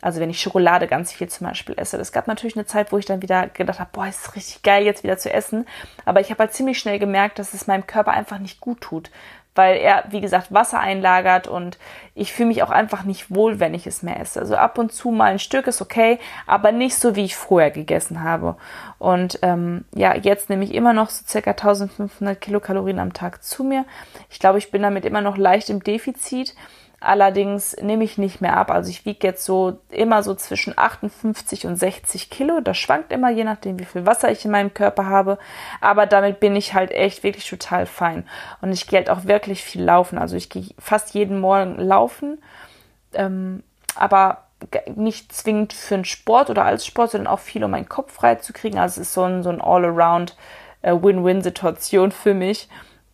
also 0.00 0.20
wenn 0.20 0.28
ich 0.28 0.40
Schokolade 0.40 0.86
ganz 0.86 1.14
viel 1.14 1.30
zum 1.30 1.46
Beispiel 1.46 1.76
esse. 1.78 1.96
Es 1.96 2.12
gab 2.12 2.26
natürlich 2.26 2.56
eine 2.56 2.66
Zeit, 2.66 2.92
wo 2.92 2.98
ich 2.98 3.06
dann 3.06 3.22
wieder 3.22 3.48
gedacht 3.48 3.80
habe, 3.80 3.88
boah, 3.90 4.06
ist 4.06 4.36
richtig 4.36 4.62
geil, 4.62 4.84
jetzt 4.84 5.02
wieder 5.02 5.16
zu 5.16 5.32
essen. 5.32 5.66
Aber 6.04 6.20
ich 6.20 6.30
habe 6.30 6.40
halt 6.40 6.52
ziemlich 6.52 6.78
schnell 6.78 6.98
gemerkt, 6.98 7.38
dass 7.38 7.54
es 7.54 7.66
meinem 7.66 7.86
Körper 7.86 8.10
einfach 8.12 8.38
nicht 8.38 8.60
gut 8.60 8.82
tut 8.82 9.10
weil 9.54 9.76
er, 9.76 10.04
wie 10.10 10.20
gesagt, 10.20 10.52
Wasser 10.52 10.80
einlagert 10.80 11.46
und 11.46 11.78
ich 12.14 12.32
fühle 12.32 12.48
mich 12.48 12.62
auch 12.62 12.70
einfach 12.70 13.04
nicht 13.04 13.34
wohl, 13.34 13.60
wenn 13.60 13.74
ich 13.74 13.86
es 13.86 14.02
mehr 14.02 14.20
esse. 14.20 14.40
Also 14.40 14.56
ab 14.56 14.78
und 14.78 14.92
zu 14.92 15.10
mal 15.10 15.32
ein 15.32 15.38
Stück 15.38 15.66
ist 15.66 15.80
okay, 15.80 16.18
aber 16.46 16.72
nicht 16.72 16.96
so, 16.96 17.16
wie 17.16 17.24
ich 17.24 17.36
vorher 17.36 17.70
gegessen 17.70 18.22
habe. 18.22 18.56
Und 18.98 19.38
ähm, 19.42 19.84
ja, 19.94 20.14
jetzt 20.16 20.50
nehme 20.50 20.64
ich 20.64 20.74
immer 20.74 20.92
noch 20.92 21.10
so 21.10 21.24
circa 21.26 21.50
1500 21.50 22.40
Kilokalorien 22.40 22.98
am 22.98 23.12
Tag 23.12 23.42
zu 23.42 23.64
mir. 23.64 23.84
Ich 24.30 24.38
glaube, 24.38 24.58
ich 24.58 24.70
bin 24.70 24.82
damit 24.82 25.04
immer 25.04 25.20
noch 25.20 25.36
leicht 25.36 25.70
im 25.70 25.82
Defizit. 25.82 26.54
Allerdings 27.00 27.76
nehme 27.82 28.04
ich 28.04 28.16
nicht 28.16 28.40
mehr 28.40 28.56
ab. 28.56 28.70
Also 28.70 28.88
ich 28.88 29.04
wiege 29.04 29.26
jetzt 29.26 29.44
so 29.44 29.78
immer 29.90 30.22
so 30.22 30.34
zwischen 30.34 30.76
58 30.76 31.66
und 31.66 31.76
60 31.76 32.30
Kilo. 32.30 32.60
Das 32.60 32.78
schwankt 32.78 33.12
immer, 33.12 33.30
je 33.30 33.44
nachdem, 33.44 33.78
wie 33.78 33.84
viel 33.84 34.06
Wasser 34.06 34.30
ich 34.30 34.44
in 34.44 34.50
meinem 34.50 34.72
Körper 34.72 35.06
habe. 35.06 35.38
Aber 35.80 36.06
damit 36.06 36.40
bin 36.40 36.56
ich 36.56 36.72
halt 36.72 36.90
echt 36.90 37.22
wirklich 37.22 37.48
total 37.48 37.86
fein. 37.86 38.26
Und 38.62 38.72
ich 38.72 38.86
gehe 38.86 38.98
halt 38.98 39.10
auch 39.10 39.24
wirklich 39.24 39.62
viel 39.62 39.82
laufen. 39.82 40.18
Also 40.18 40.36
ich 40.36 40.48
gehe 40.48 40.68
fast 40.78 41.14
jeden 41.14 41.40
Morgen 41.40 41.78
laufen. 41.78 42.42
Ähm, 43.12 43.62
aber 43.96 44.44
nicht 44.94 45.32
zwingend 45.32 45.72
für 45.72 45.96
einen 45.96 46.04
Sport 46.04 46.48
oder 46.48 46.64
als 46.64 46.86
Sport, 46.86 47.10
sondern 47.10 47.32
auch 47.32 47.40
viel, 47.40 47.62
um 47.64 47.70
meinen 47.70 47.88
Kopf 47.88 48.14
frei 48.14 48.36
zu 48.36 48.52
kriegen. 48.52 48.78
Also 48.78 49.00
es 49.00 49.08
ist 49.08 49.14
so 49.14 49.24
ein, 49.24 49.42
so 49.42 49.50
ein 49.50 49.60
All-Around 49.60 50.36
äh, 50.82 50.96
für 52.10 52.34
mich. 52.34 52.68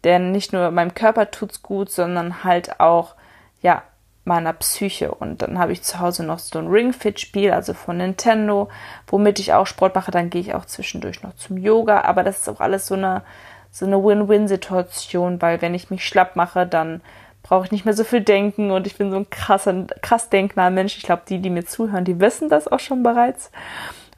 Denn 0.05 0.33
nicht 0.33 0.53
nur 0.53 0.71
meinem 0.71 0.95
Körper 0.95 1.31
tut's 1.31 1.62
gut, 1.62 1.90
sondern 1.90 2.45
halt 2.45 2.81
auch 2.81 3.14
ja, 3.61 3.83
meiner 4.25 4.53
Psyche. 4.53 5.12
Und 5.12 5.42
dann 5.42 5.59
habe 5.59 5.73
ich 5.73 5.83
zu 5.83 5.99
Hause 5.99 6.25
noch 6.25 6.38
so 6.38 6.59
ein 6.59 6.68
Ring 6.68 6.92
Fit 6.92 7.20
Spiel, 7.20 7.53
also 7.53 7.75
von 7.75 7.96
Nintendo, 7.96 8.68
womit 9.07 9.38
ich 9.38 9.53
auch 9.53 9.66
Sport 9.66 9.94
mache. 9.94 10.11
Dann 10.11 10.31
gehe 10.31 10.40
ich 10.40 10.55
auch 10.55 10.64
zwischendurch 10.64 11.23
noch 11.23 11.35
zum 11.37 11.57
Yoga. 11.57 12.03
Aber 12.03 12.23
das 12.23 12.38
ist 12.38 12.49
auch 12.49 12.61
alles 12.61 12.87
so 12.87 12.94
eine, 12.94 13.23
so 13.70 13.87
eine 13.87 14.03
Win-Win-Situation, 14.03 15.40
weil 15.40 15.62
wenn 15.62 15.75
ich 15.75 15.90
mich 15.90 16.05
schlapp 16.07 16.37
mache, 16.37 16.66
dann 16.66 17.01
brauche 17.42 17.64
ich 17.64 17.73
nicht 17.73 17.85
mehr 17.85 17.94
so 17.94 18.05
viel 18.05 18.20
denken 18.20 18.70
und 18.70 18.87
ich 18.87 18.99
bin 18.99 19.11
so 19.11 19.16
ein 19.16 19.31
krasser, 19.31 19.87
krass 20.03 20.29
denkender 20.29 20.70
Mensch. 20.70 20.96
Ich 20.99 21.05
glaube, 21.05 21.23
die, 21.29 21.38
die 21.38 21.51
mir 21.51 21.64
zuhören, 21.64 22.05
die 22.05 22.20
wissen 22.20 22.49
das 22.49 22.68
auch 22.68 22.81
schon 22.81 23.03
bereits. 23.03 23.51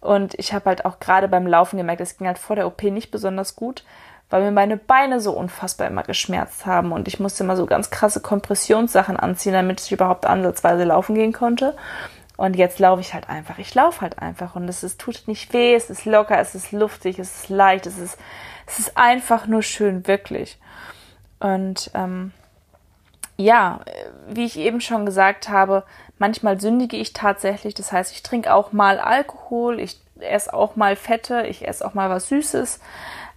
Und 0.00 0.35
ich 0.35 0.52
habe 0.52 0.64
halt 0.66 0.85
auch 0.85 0.98
gerade 0.98 1.28
beim 1.28 1.46
Laufen 1.46 1.76
gemerkt, 1.76 2.00
es 2.00 2.18
ging 2.18 2.26
halt 2.26 2.38
vor 2.38 2.57
der 2.57 2.66
OP 2.66 2.83
nicht 2.83 3.12
besonders 3.12 3.55
gut, 3.55 3.85
weil 4.33 4.42
mir 4.42 4.51
meine 4.51 4.79
Beine 4.79 5.21
so 5.21 5.33
unfassbar 5.33 5.88
immer 5.88 6.05
geschmerzt 6.05 6.64
haben 6.64 6.90
und 6.90 7.07
ich 7.07 7.21
musste 7.21 7.45
immer 7.45 7.55
so 7.55 7.66
ganz 7.66 7.90
krasse 7.90 8.21
Kompressionssachen 8.21 9.18
anziehen, 9.18 9.53
damit 9.53 9.83
ich 9.83 9.92
überhaupt 9.92 10.25
ansatzweise 10.25 10.85
laufen 10.85 11.14
gehen 11.14 11.35
konnte. 11.35 11.77
Und 12.38 12.57
jetzt 12.57 12.79
laufe 12.79 13.03
ich 13.03 13.12
halt 13.12 13.29
einfach. 13.29 13.59
Ich 13.59 13.75
laufe 13.75 14.01
halt 14.01 14.18
einfach 14.21 14.57
und 14.57 14.66
es 14.71 14.83
ist, 14.83 14.99
tut 14.99 15.25
nicht 15.27 15.53
weh, 15.53 15.75
es 15.75 15.90
ist 15.90 16.07
locker, 16.07 16.38
es 16.38 16.55
ist 16.55 16.73
luftig, 16.73 17.18
es 17.18 17.42
ist 17.42 17.49
leicht, 17.51 17.87
es 17.87 17.99
ist, 17.99 18.18
es 18.66 18.79
ist 18.79 18.97
einfach 18.97 19.47
nur 19.47 19.62
schön, 19.62 20.07
wirklich. 20.07 20.59
Und 21.38 21.90
ähm, 21.92 22.33
ja, 23.37 23.81
wie 24.29 24.47
ich 24.47 24.59
eben 24.59 24.81
schon 24.81 25.05
gesagt 25.05 25.51
habe, 25.51 25.85
manchmal 26.18 26.59
sündige 26.59 26.97
ich 26.97 27.12
tatsächlich. 27.12 27.75
Das 27.75 27.92
heißt, 27.92 28.12
ich 28.12 28.23
trinke 28.23 28.55
auch 28.55 28.73
mal 28.73 28.99
Alkohol, 28.99 29.79
ich 29.79 30.01
esse 30.21 30.55
auch 30.55 30.75
mal 30.75 30.97
Fette, 30.97 31.47
ich 31.47 31.68
esse 31.68 31.87
auch 31.87 31.92
mal 31.92 32.09
was 32.09 32.29
Süßes 32.29 32.81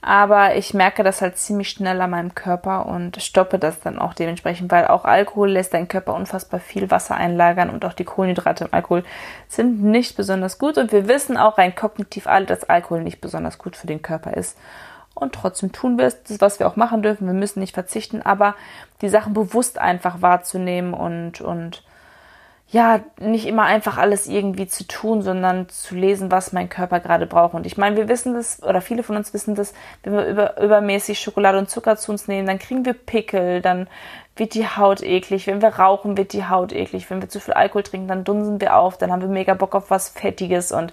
aber 0.06 0.56
ich 0.56 0.76
merke 0.76 1.04
das 1.04 1.24
halt 1.24 1.36
ziemlich 1.36 1.70
schnell 1.70 2.00
an 2.00 2.12
meinem 2.12 2.36
Körper 2.36 2.86
und 2.86 3.20
stoppe 3.24 3.58
das 3.58 3.80
dann 3.80 3.98
auch 3.98 4.14
dementsprechend, 4.14 4.72
weil 4.72 4.86
auch 4.86 5.04
Alkohol 5.04 5.50
lässt 5.50 5.74
dein 5.74 5.88
Körper 5.88 6.14
unfassbar 6.14 6.60
viel 6.60 6.92
Wasser 6.92 7.16
einlagern 7.16 7.72
und 7.72 7.84
auch 7.86 7.94
die 7.94 8.04
Kohlenhydrate 8.04 8.66
im 8.66 8.74
Alkohol 8.74 9.04
sind 9.48 9.82
nicht 9.82 10.16
besonders 10.16 10.60
gut 10.60 10.78
und 10.78 10.92
wir 10.92 11.08
wissen 11.08 11.38
auch 11.38 11.58
rein 11.58 11.74
kognitiv 11.74 12.28
alle, 12.28 12.46
dass 12.46 12.70
Alkohol 12.70 13.02
nicht 13.02 13.20
besonders 13.20 13.58
gut 13.58 13.76
für 13.76 13.88
den 13.88 14.04
Körper 14.04 14.38
ist. 14.38 14.60
Und 15.16 15.34
trotzdem 15.34 15.72
tun 15.72 15.98
wir 15.98 16.06
es, 16.06 16.22
das, 16.22 16.40
was 16.40 16.60
wir 16.60 16.68
auch 16.68 16.76
machen 16.76 17.02
dürfen. 17.02 17.26
Wir 17.26 17.34
müssen 17.34 17.62
nicht 17.62 17.74
verzichten, 17.74 18.22
aber 18.22 18.54
die 19.02 19.10
Sachen 19.10 19.34
bewusst 19.34 19.80
einfach 19.80 20.22
wahrzunehmen 20.22 20.94
und, 20.94 21.42
und 21.42 21.84
ja, 22.68 23.02
nicht 23.20 23.46
immer 23.46 23.64
einfach 23.64 23.98
alles 23.98 24.28
irgendwie 24.28 24.68
zu 24.68 24.88
tun, 24.88 25.22
sondern 25.22 25.70
zu 25.70 25.96
lesen, 25.96 26.32
was 26.32 26.52
mein 26.52 26.68
Körper 26.68 27.00
gerade 27.00 27.28
braucht. 27.28 27.54
Und 27.54 27.66
ich 27.66 27.78
meine, 27.78 27.96
wir 27.96 28.10
wissen 28.10 28.34
das, 28.34 28.62
oder 28.64 28.82
viele 28.82 29.04
von 29.04 29.16
uns 29.16 29.34
wissen 29.34 29.54
das, 29.54 29.74
wenn 30.04 30.14
wir 30.14 30.26
über, 30.26 30.62
übermäßig 30.62 31.20
Schokolade 31.20 31.60
und 31.60 31.70
Zucker 31.70 31.96
zu 31.96 32.12
uns 32.12 32.28
nehmen, 32.28 32.48
dann 32.48 32.60
kriegen 32.60 32.84
wir 32.84 32.94
Pickel, 32.94 33.62
dann 33.62 33.88
wird 34.36 34.54
die 34.54 34.68
Haut 34.68 35.02
eklig, 35.02 35.48
wenn 35.48 35.62
wir 35.62 35.70
rauchen, 35.70 36.18
wird 36.18 36.34
die 36.34 36.46
Haut 36.46 36.74
eklig, 36.74 37.10
wenn 37.10 37.22
wir 37.22 37.30
zu 37.30 37.40
viel 37.40 37.54
Alkohol 37.54 37.84
trinken, 37.84 38.08
dann 38.08 38.26
dunsen 38.26 38.60
wir 38.60 38.76
auf, 38.76 38.98
dann 38.98 39.12
haben 39.12 39.22
wir 39.22 39.30
mega 39.30 39.54
Bock 39.54 39.76
auf 39.76 39.90
was 39.90 40.10
Fettiges. 40.10 40.74
Und 40.74 40.92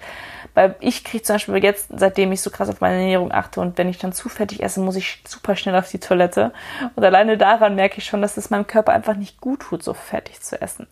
weil 0.55 0.77
ich 0.81 1.03
kriege 1.03 1.25
zum 1.25 1.35
Beispiel 1.35 1.63
jetzt, 1.65 1.89
seitdem 1.91 2.31
ich 2.31 2.41
so 2.41 2.51
krass 2.51 2.69
auf 2.69 2.81
meine 2.81 2.97
Ernährung 2.97 3.33
achte 3.33 3.61
und 3.61 3.79
wenn 3.79 3.89
ich 3.89 3.99
dann 3.99 4.13
zu 4.13 4.29
fettig 4.29 4.63
esse, 4.63 4.81
muss 4.81 4.97
ich 4.97 5.23
super 5.27 5.57
schnell 5.57 5.75
auf 5.75 5.91
die 5.91 5.99
Toilette. 5.99 6.53
Und 6.95 7.05
alleine 7.05 7.37
daran 7.37 7.75
merke 7.75 7.99
ich 7.99 8.05
schon, 8.05 8.23
dass 8.23 8.37
es 8.37 8.51
meinem 8.51 8.67
Körper 8.67 8.93
einfach 8.93 9.17
nicht 9.17 9.41
gut 9.41 9.61
tut, 9.61 9.83
so 9.83 9.93
fettig 9.93 10.41
zu 10.41 10.61
essen. 10.61 10.87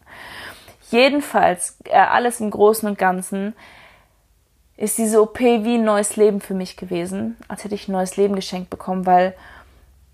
Jedenfalls, 0.91 1.77
äh, 1.85 1.97
alles 1.99 2.41
im 2.41 2.51
Großen 2.51 2.89
und 2.89 2.99
Ganzen, 2.99 3.55
ist 4.77 4.99
diese 4.99 5.23
OP 5.23 5.39
wie 5.39 5.75
ein 5.75 5.85
neues 5.85 6.17
Leben 6.17 6.41
für 6.41 6.55
mich 6.55 6.77
gewesen, 6.77 7.37
als 7.47 7.63
hätte 7.63 7.75
ich 7.75 7.87
ein 7.87 7.93
neues 7.93 8.17
Leben 8.17 8.35
geschenkt 8.35 8.71
bekommen, 8.71 9.07
weil 9.07 9.35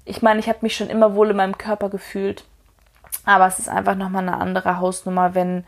ich 0.06 0.22
meine, 0.22 0.40
ich 0.40 0.48
habe 0.48 0.60
mich 0.62 0.76
schon 0.76 0.88
immer 0.88 1.14
wohl 1.14 1.30
in 1.30 1.36
meinem 1.36 1.58
Körper 1.58 1.90
gefühlt, 1.90 2.44
aber 3.24 3.46
es 3.46 3.58
ist 3.58 3.68
einfach 3.68 3.96
nochmal 3.96 4.22
eine 4.22 4.38
andere 4.38 4.78
Hausnummer, 4.78 5.34
wenn 5.34 5.64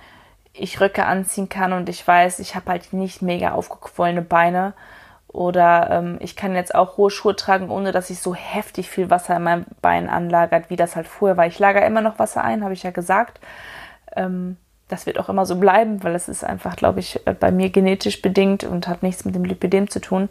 ich 0.55 0.81
Röcke 0.81 1.05
anziehen 1.05 1.49
kann 1.49 1.73
und 1.73 1.89
ich 1.89 2.07
weiß, 2.07 2.39
ich 2.39 2.55
habe 2.55 2.71
halt 2.71 2.93
nicht 2.93 3.21
mega 3.21 3.53
aufgequollene 3.53 4.23
Beine 4.23 4.73
oder 5.29 5.91
ähm, 5.91 6.17
ich 6.21 6.37
kann 6.37 6.55
jetzt 6.55 6.75
auch 6.75 6.97
hohe 6.97 7.11
Schuhe 7.11 7.37
tragen, 7.37 7.71
ohne 7.71 7.93
dass 7.93 8.11
ich 8.11 8.21
so 8.21 8.35
heftig 8.35 8.89
viel 8.89 9.11
Wasser 9.11 9.37
in 9.37 9.43
meinem 9.43 9.67
Bein 9.83 10.09
anlagert, 10.09 10.71
wie 10.71 10.77
das 10.77 10.97
halt 10.97 11.07
vorher 11.07 11.37
war. 11.37 11.47
Ich 11.47 11.59
lager 11.59 11.85
immer 11.85 12.01
noch 12.01 12.19
Wasser 12.19 12.43
ein, 12.43 12.65
habe 12.65 12.73
ich 12.73 12.83
ja 12.83 12.91
gesagt. 12.91 13.41
Ähm, 14.17 14.57
das 14.89 15.05
wird 15.05 15.19
auch 15.19 15.29
immer 15.29 15.45
so 15.45 15.57
bleiben, 15.57 16.03
weil 16.03 16.15
es 16.15 16.29
ist 16.29 16.45
einfach, 16.45 16.77
glaube 16.77 17.01
ich, 17.01 17.27
äh, 17.27 17.35
bei 17.35 17.53
mir 17.53 17.71
genetisch 17.71 18.23
bedingt 18.23 18.65
und 18.65 18.89
hat 18.89 19.03
nichts 19.03 19.25
mit 19.25 19.35
dem 19.35 19.45
Lipidem 19.45 19.91
zu 19.91 20.01
tun. 20.01 20.31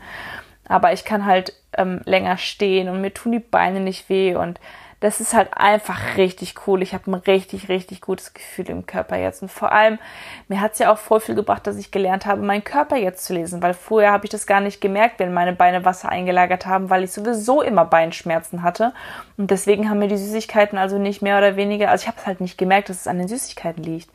Aber 0.67 0.93
ich 0.93 1.05
kann 1.05 1.25
halt 1.25 1.53
ähm, 1.77 2.01
länger 2.05 2.37
stehen 2.37 2.89
und 2.89 3.01
mir 3.01 3.13
tun 3.13 3.31
die 3.31 3.39
Beine 3.39 3.79
nicht 3.79 4.09
weh 4.09 4.35
und 4.35 4.59
das 4.99 5.19
ist 5.19 5.35
halt 5.35 5.49
einfach 5.53 6.17
richtig 6.17 6.55
cool. 6.65 6.81
Ich 6.81 6.93
habe 6.95 7.11
ein 7.11 7.13
richtig, 7.13 7.69
richtig 7.69 8.01
gutes 8.01 8.33
Gefühl 8.33 8.69
im 8.69 8.87
Körper 8.87 9.15
jetzt. 9.15 9.43
Und 9.43 9.49
vor 9.49 9.71
allem, 9.71 9.99
mir 10.47 10.59
hat 10.59 10.73
es 10.73 10.79
ja 10.79 10.91
auch 10.91 10.97
voll 10.97 11.19
viel 11.19 11.35
gebracht, 11.35 11.67
dass 11.67 11.77
ich 11.77 11.91
gelernt 11.91 12.25
habe, 12.25 12.41
meinen 12.41 12.63
Körper 12.63 12.95
jetzt 12.95 13.23
zu 13.25 13.35
lesen, 13.35 13.61
weil 13.61 13.75
vorher 13.75 14.11
habe 14.11 14.25
ich 14.25 14.31
das 14.31 14.47
gar 14.47 14.59
nicht 14.59 14.81
gemerkt, 14.81 15.19
wenn 15.19 15.33
meine 15.33 15.53
Beine 15.53 15.85
Wasser 15.85 16.09
eingelagert 16.09 16.65
haben, 16.65 16.89
weil 16.89 17.03
ich 17.03 17.11
sowieso 17.11 17.61
immer 17.61 17.85
Beinschmerzen 17.85 18.63
hatte. 18.63 18.91
Und 19.37 19.51
deswegen 19.51 19.87
haben 19.87 19.99
mir 19.99 20.07
die 20.07 20.17
Süßigkeiten 20.17 20.79
also 20.79 20.97
nicht 20.97 21.21
mehr 21.21 21.37
oder 21.37 21.55
weniger, 21.55 21.91
also 21.91 22.03
ich 22.03 22.07
habe 22.07 22.17
es 22.19 22.25
halt 22.25 22.41
nicht 22.41 22.57
gemerkt, 22.57 22.89
dass 22.89 23.01
es 23.01 23.07
an 23.07 23.19
den 23.19 23.27
Süßigkeiten 23.27 23.83
liegt. 23.83 24.09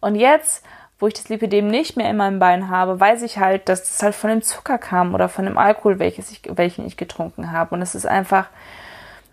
Und 0.00 0.14
jetzt 0.14 0.64
wo 1.02 1.08
ich 1.08 1.14
das 1.14 1.28
Lipidem 1.28 1.66
nicht 1.66 1.96
mehr 1.96 2.08
in 2.08 2.16
meinem 2.16 2.38
Bein 2.38 2.68
habe, 2.68 3.00
weiß 3.00 3.22
ich 3.22 3.38
halt, 3.38 3.68
dass 3.68 3.82
das 3.82 4.00
halt 4.04 4.14
von 4.14 4.30
dem 4.30 4.40
Zucker 4.40 4.78
kam 4.78 5.14
oder 5.14 5.28
von 5.28 5.44
dem 5.44 5.58
Alkohol, 5.58 5.98
welches 5.98 6.30
ich, 6.30 6.42
welchen 6.44 6.86
ich 6.86 6.96
getrunken 6.96 7.50
habe. 7.50 7.74
Und 7.74 7.82
es 7.82 7.96
ist 7.96 8.06
einfach, 8.06 8.46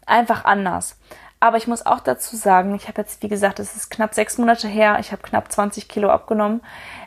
einfach 0.07 0.45
anders. 0.45 0.97
Aber 1.39 1.57
ich 1.57 1.67
muss 1.67 1.85
auch 1.85 1.99
dazu 1.99 2.35
sagen, 2.35 2.73
ich 2.73 2.87
habe 2.87 2.99
jetzt, 2.99 3.21
wie 3.21 3.27
gesagt, 3.27 3.59
es 3.59 3.75
ist 3.75 3.91
knapp 3.91 4.15
sechs 4.15 4.39
Monate 4.39 4.67
her, 4.67 4.97
ich 4.99 5.11
habe 5.11 5.21
knapp 5.21 5.51
20 5.51 5.87
Kilo 5.87 6.09
abgenommen. 6.09 6.61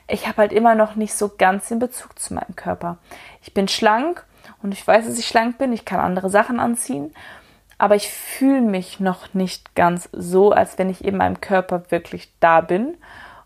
Ich 0.06 0.28
habe 0.28 0.38
halt 0.38 0.52
immer 0.52 0.76
noch 0.76 0.94
nicht 0.94 1.14
so 1.14 1.32
ganz 1.36 1.66
den 1.66 1.80
Bezug 1.80 2.16
zu 2.16 2.32
meinem 2.32 2.54
Körper. 2.54 2.98
Ich 3.42 3.52
bin 3.52 3.66
schlank 3.66 4.24
und 4.62 4.72
ich 4.72 4.86
weiß, 4.86 5.08
dass 5.08 5.18
ich 5.18 5.26
schlank 5.26 5.58
bin, 5.58 5.72
ich 5.72 5.84
kann 5.84 5.98
andere 5.98 6.30
Sachen 6.30 6.60
anziehen, 6.60 7.12
aber 7.78 7.96
ich 7.96 8.08
fühle 8.08 8.60
mich 8.60 9.00
noch 9.00 9.34
nicht 9.34 9.74
ganz 9.74 10.08
so, 10.12 10.52
als 10.52 10.78
wenn 10.78 10.88
ich 10.88 11.04
in 11.04 11.16
meinem 11.16 11.40
Körper 11.40 11.82
wirklich 11.90 12.32
da 12.38 12.60
bin. 12.60 12.96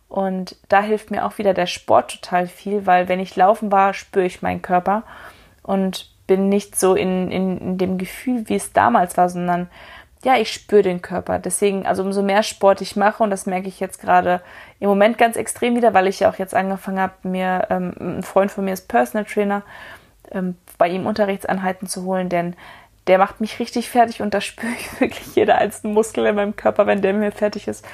Und 0.09 0.57
da 0.69 0.83
hilft 0.83 1.11
mir 1.11 1.25
auch 1.25 1.39
wieder 1.39 1.53
der 1.53 1.67
Sport 1.67 2.21
total 2.21 2.47
viel, 2.47 2.87
weil 2.87 3.09
wenn 3.09 3.21
ich 3.21 3.37
laufen 3.37 3.73
war, 3.73 3.93
spüre 3.93 4.27
ich 4.27 4.43
meinen 4.43 4.63
Körper 4.63 5.03
und 5.63 6.11
bin 6.27 6.49
nicht 6.49 6.79
so 6.79 6.95
in, 6.95 7.31
in, 7.31 7.59
in 7.59 7.79
dem 7.79 7.99
Gefühl, 7.99 8.49
wie 8.49 8.55
es 8.55 8.73
damals 8.73 9.17
war, 9.17 9.29
sondern 9.29 9.69
ja, 10.25 10.37
ich 10.37 10.53
spüre 10.53 10.83
den 10.83 11.03
Körper. 11.03 11.39
Deswegen, 11.39 11.87
also 11.87 12.03
umso 12.03 12.23
mehr 12.23 12.43
Sport 12.43 12.81
ich 12.81 12.97
mache, 12.97 13.23
und 13.23 13.31
das 13.31 13.47
merke 13.47 13.69
ich 13.69 13.79
jetzt 13.79 14.01
gerade 14.01 14.41
im 14.81 14.89
Moment 14.89 15.19
ganz 15.19 15.37
extrem 15.37 15.77
wieder, 15.77 15.95
weil 15.95 16.07
ich 16.07 16.21
ja 16.21 16.31
auch 16.31 16.37
jetzt 16.37 16.55
angefangen 16.55 16.99
habe, 16.99 17.15
mir, 17.23 17.67
ähm, 17.71 17.95
ein 18.01 18.23
Freund 18.23 18.51
von 18.51 18.65
mir 18.65 18.73
ist 18.73 18.89
Personal 18.89 19.25
Trainer, 19.25 19.63
ähm, 20.33 20.57
bei 20.79 20.89
ihm 20.89 21.07
Unterrichtseinheiten 21.07 21.87
zu 21.87 22.05
holen, 22.05 22.29
denn 22.29 22.57
der 23.07 23.19
macht 23.19 23.41
mich 23.41 23.59
richtig 23.61 23.89
fertig 23.89 24.21
und 24.21 24.35
da 24.35 24.41
spüre 24.41 24.73
ich 24.73 25.01
wirklich 25.01 25.35
jeder 25.35 25.59
einzelne 25.59 25.93
Muskel 25.93 26.27
in 26.27 26.35
meinem 26.35 26.57
Körper, 26.57 26.87
wenn 26.87 27.03
der 27.03 27.13
mir 27.13 27.33
fertig 27.33 27.69
ist. 27.69 27.85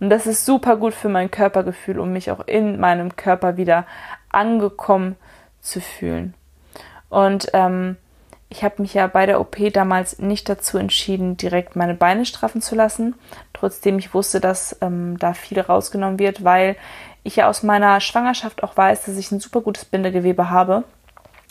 Und 0.00 0.10
das 0.10 0.26
ist 0.26 0.44
super 0.44 0.76
gut 0.76 0.94
für 0.94 1.08
mein 1.08 1.30
Körpergefühl, 1.30 1.98
um 1.98 2.12
mich 2.12 2.30
auch 2.30 2.46
in 2.46 2.80
meinem 2.80 3.16
Körper 3.16 3.56
wieder 3.56 3.86
angekommen 4.30 5.16
zu 5.60 5.80
fühlen. 5.80 6.34
Und 7.08 7.48
ähm, 7.52 7.96
ich 8.48 8.64
habe 8.64 8.82
mich 8.82 8.94
ja 8.94 9.06
bei 9.06 9.26
der 9.26 9.40
OP 9.40 9.56
damals 9.72 10.18
nicht 10.18 10.48
dazu 10.48 10.78
entschieden, 10.78 11.36
direkt 11.36 11.76
meine 11.76 11.94
Beine 11.94 12.26
straffen 12.26 12.60
zu 12.60 12.74
lassen. 12.74 13.14
Trotzdem 13.52 13.98
ich 13.98 14.14
wusste, 14.14 14.40
dass 14.40 14.76
ähm, 14.80 15.18
da 15.18 15.34
viel 15.34 15.60
rausgenommen 15.60 16.18
wird, 16.18 16.44
weil 16.44 16.76
ich 17.22 17.36
ja 17.36 17.48
aus 17.48 17.62
meiner 17.62 18.00
Schwangerschaft 18.00 18.62
auch 18.62 18.76
weiß, 18.76 19.04
dass 19.04 19.16
ich 19.16 19.30
ein 19.30 19.40
super 19.40 19.60
gutes 19.60 19.84
Bindegewebe 19.84 20.50
habe 20.50 20.84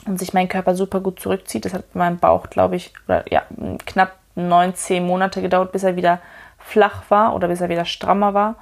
und 0.05 0.19
sich 0.19 0.33
mein 0.33 0.49
Körper 0.49 0.75
super 0.75 0.99
gut 0.99 1.19
zurückzieht. 1.19 1.65
Das 1.65 1.73
hat 1.73 1.95
meinem 1.95 2.17
Bauch, 2.17 2.49
glaube 2.49 2.75
ich, 2.75 2.93
oder 3.07 3.23
ja, 3.31 3.43
knapp 3.85 4.15
neun, 4.35 4.75
zehn 4.75 5.05
Monate 5.05 5.41
gedauert, 5.41 5.71
bis 5.71 5.83
er 5.83 5.95
wieder 5.95 6.19
flach 6.57 7.03
war 7.09 7.35
oder 7.35 7.47
bis 7.47 7.61
er 7.61 7.69
wieder 7.69 7.85
strammer 7.85 8.33
war. 8.33 8.55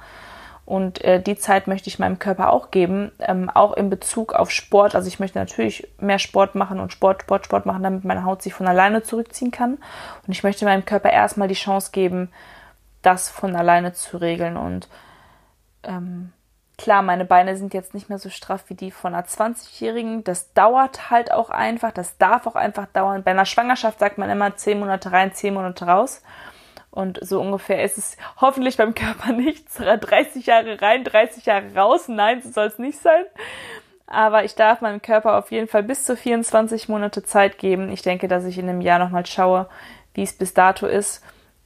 Und 0.66 1.02
äh, 1.02 1.20
die 1.20 1.36
Zeit 1.36 1.66
möchte 1.66 1.88
ich 1.88 1.98
meinem 1.98 2.20
Körper 2.20 2.52
auch 2.52 2.70
geben, 2.70 3.10
ähm, 3.18 3.50
auch 3.50 3.72
in 3.72 3.90
Bezug 3.90 4.34
auf 4.34 4.52
Sport. 4.52 4.94
Also 4.94 5.08
ich 5.08 5.18
möchte 5.18 5.38
natürlich 5.38 5.88
mehr 5.98 6.20
Sport 6.20 6.54
machen 6.54 6.78
und 6.78 6.92
Sport, 6.92 7.22
Sport, 7.22 7.46
Sport 7.46 7.66
machen, 7.66 7.82
damit 7.82 8.04
meine 8.04 8.24
Haut 8.24 8.40
sich 8.40 8.54
von 8.54 8.68
alleine 8.68 9.02
zurückziehen 9.02 9.50
kann. 9.50 9.78
Und 10.26 10.32
ich 10.32 10.44
möchte 10.44 10.64
meinem 10.64 10.84
Körper 10.84 11.10
erstmal 11.10 11.48
die 11.48 11.54
Chance 11.54 11.90
geben, 11.90 12.30
das 13.02 13.28
von 13.28 13.56
alleine 13.56 13.94
zu 13.94 14.18
regeln. 14.18 14.56
Und 14.56 14.88
ähm, 15.82 16.32
klar, 16.80 17.02
meine 17.02 17.26
Beine 17.26 17.56
sind 17.56 17.74
jetzt 17.74 17.92
nicht 17.92 18.08
mehr 18.08 18.18
so 18.18 18.30
straff 18.30 18.64
wie 18.68 18.74
die 18.74 18.90
von 18.90 19.14
einer 19.14 19.26
20-Jährigen. 19.26 20.24
Das 20.24 20.54
dauert 20.54 21.10
halt 21.10 21.30
auch 21.30 21.50
einfach, 21.50 21.92
das 21.92 22.16
darf 22.16 22.46
auch 22.46 22.56
einfach 22.56 22.86
dauern. 22.86 23.22
Bei 23.22 23.32
einer 23.32 23.44
Schwangerschaft 23.44 23.98
sagt 23.98 24.16
man 24.16 24.30
immer 24.30 24.56
10 24.56 24.80
Monate 24.80 25.12
rein, 25.12 25.34
10 25.34 25.52
Monate 25.52 25.84
raus. 25.84 26.22
Und 26.90 27.18
so 27.22 27.38
ungefähr 27.40 27.84
ist 27.84 27.98
es 27.98 28.16
hoffentlich 28.40 28.78
beim 28.78 28.94
Körper 28.94 29.32
nicht 29.34 29.66
30 29.78 30.46
Jahre 30.46 30.80
rein, 30.80 31.04
30 31.04 31.44
Jahre 31.44 31.74
raus. 31.76 32.08
Nein, 32.08 32.40
so 32.40 32.50
soll 32.50 32.66
es 32.68 32.78
nicht 32.78 32.98
sein. 32.98 33.26
Aber 34.06 34.44
ich 34.44 34.54
darf 34.54 34.80
meinem 34.80 35.02
Körper 35.02 35.36
auf 35.36 35.52
jeden 35.52 35.68
Fall 35.68 35.82
bis 35.82 36.04
zu 36.04 36.16
24 36.16 36.88
Monate 36.88 37.22
Zeit 37.22 37.58
geben. 37.58 37.92
Ich 37.92 38.00
denke, 38.00 38.26
dass 38.26 38.46
ich 38.46 38.56
in 38.58 38.68
einem 38.68 38.80
Jahr 38.80 38.98
nochmal 38.98 39.26
schaue, 39.26 39.68
wie 40.14 40.22
es 40.22 40.32
bis 40.32 40.54
dato 40.54 40.86
ist. 40.86 41.22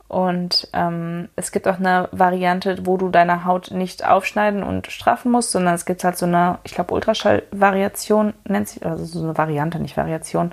Und 0.08 0.68
ähm, 0.72 1.28
es 1.34 1.50
gibt 1.50 1.66
auch 1.66 1.78
eine 1.78 2.08
Variante, 2.12 2.86
wo 2.86 2.96
du 2.96 3.08
deine 3.08 3.44
Haut 3.44 3.70
nicht 3.70 4.06
aufschneiden 4.06 4.62
und 4.62 4.86
straffen 4.88 5.32
musst, 5.32 5.50
sondern 5.50 5.74
es 5.74 5.86
gibt 5.86 6.04
halt 6.04 6.16
so 6.16 6.26
eine, 6.26 6.58
ich 6.62 6.74
glaube, 6.74 6.94
Ultraschall-Variation 6.94 8.34
nennt 8.46 8.68
sich, 8.68 8.84
also 8.84 9.04
so 9.04 9.24
eine 9.24 9.36
Variante, 9.36 9.80
nicht 9.80 9.96
Variation, 9.96 10.52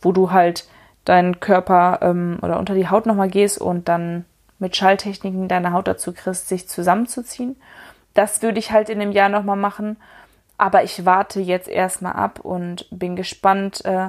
wo 0.00 0.12
du 0.12 0.30
halt 0.30 0.66
deinen 1.04 1.40
Körper 1.40 1.98
ähm, 2.02 2.38
oder 2.42 2.58
unter 2.58 2.74
die 2.74 2.88
Haut 2.88 3.06
nochmal 3.06 3.28
gehst 3.28 3.60
und 3.60 3.88
dann 3.88 4.24
mit 4.58 4.76
Schalltechniken 4.76 5.48
deine 5.48 5.72
Haut 5.72 5.88
dazu 5.88 6.12
kriegst, 6.12 6.48
sich 6.48 6.68
zusammenzuziehen. 6.68 7.56
Das 8.14 8.40
würde 8.40 8.58
ich 8.58 8.72
halt 8.72 8.88
in 8.88 9.00
dem 9.00 9.12
Jahr 9.12 9.28
nochmal 9.28 9.56
machen. 9.56 9.96
Aber 10.58 10.82
ich 10.84 11.04
warte 11.04 11.40
jetzt 11.40 11.68
erstmal 11.68 12.14
ab 12.14 12.40
und 12.40 12.86
bin 12.90 13.14
gespannt, 13.14 13.84
äh, 13.84 14.08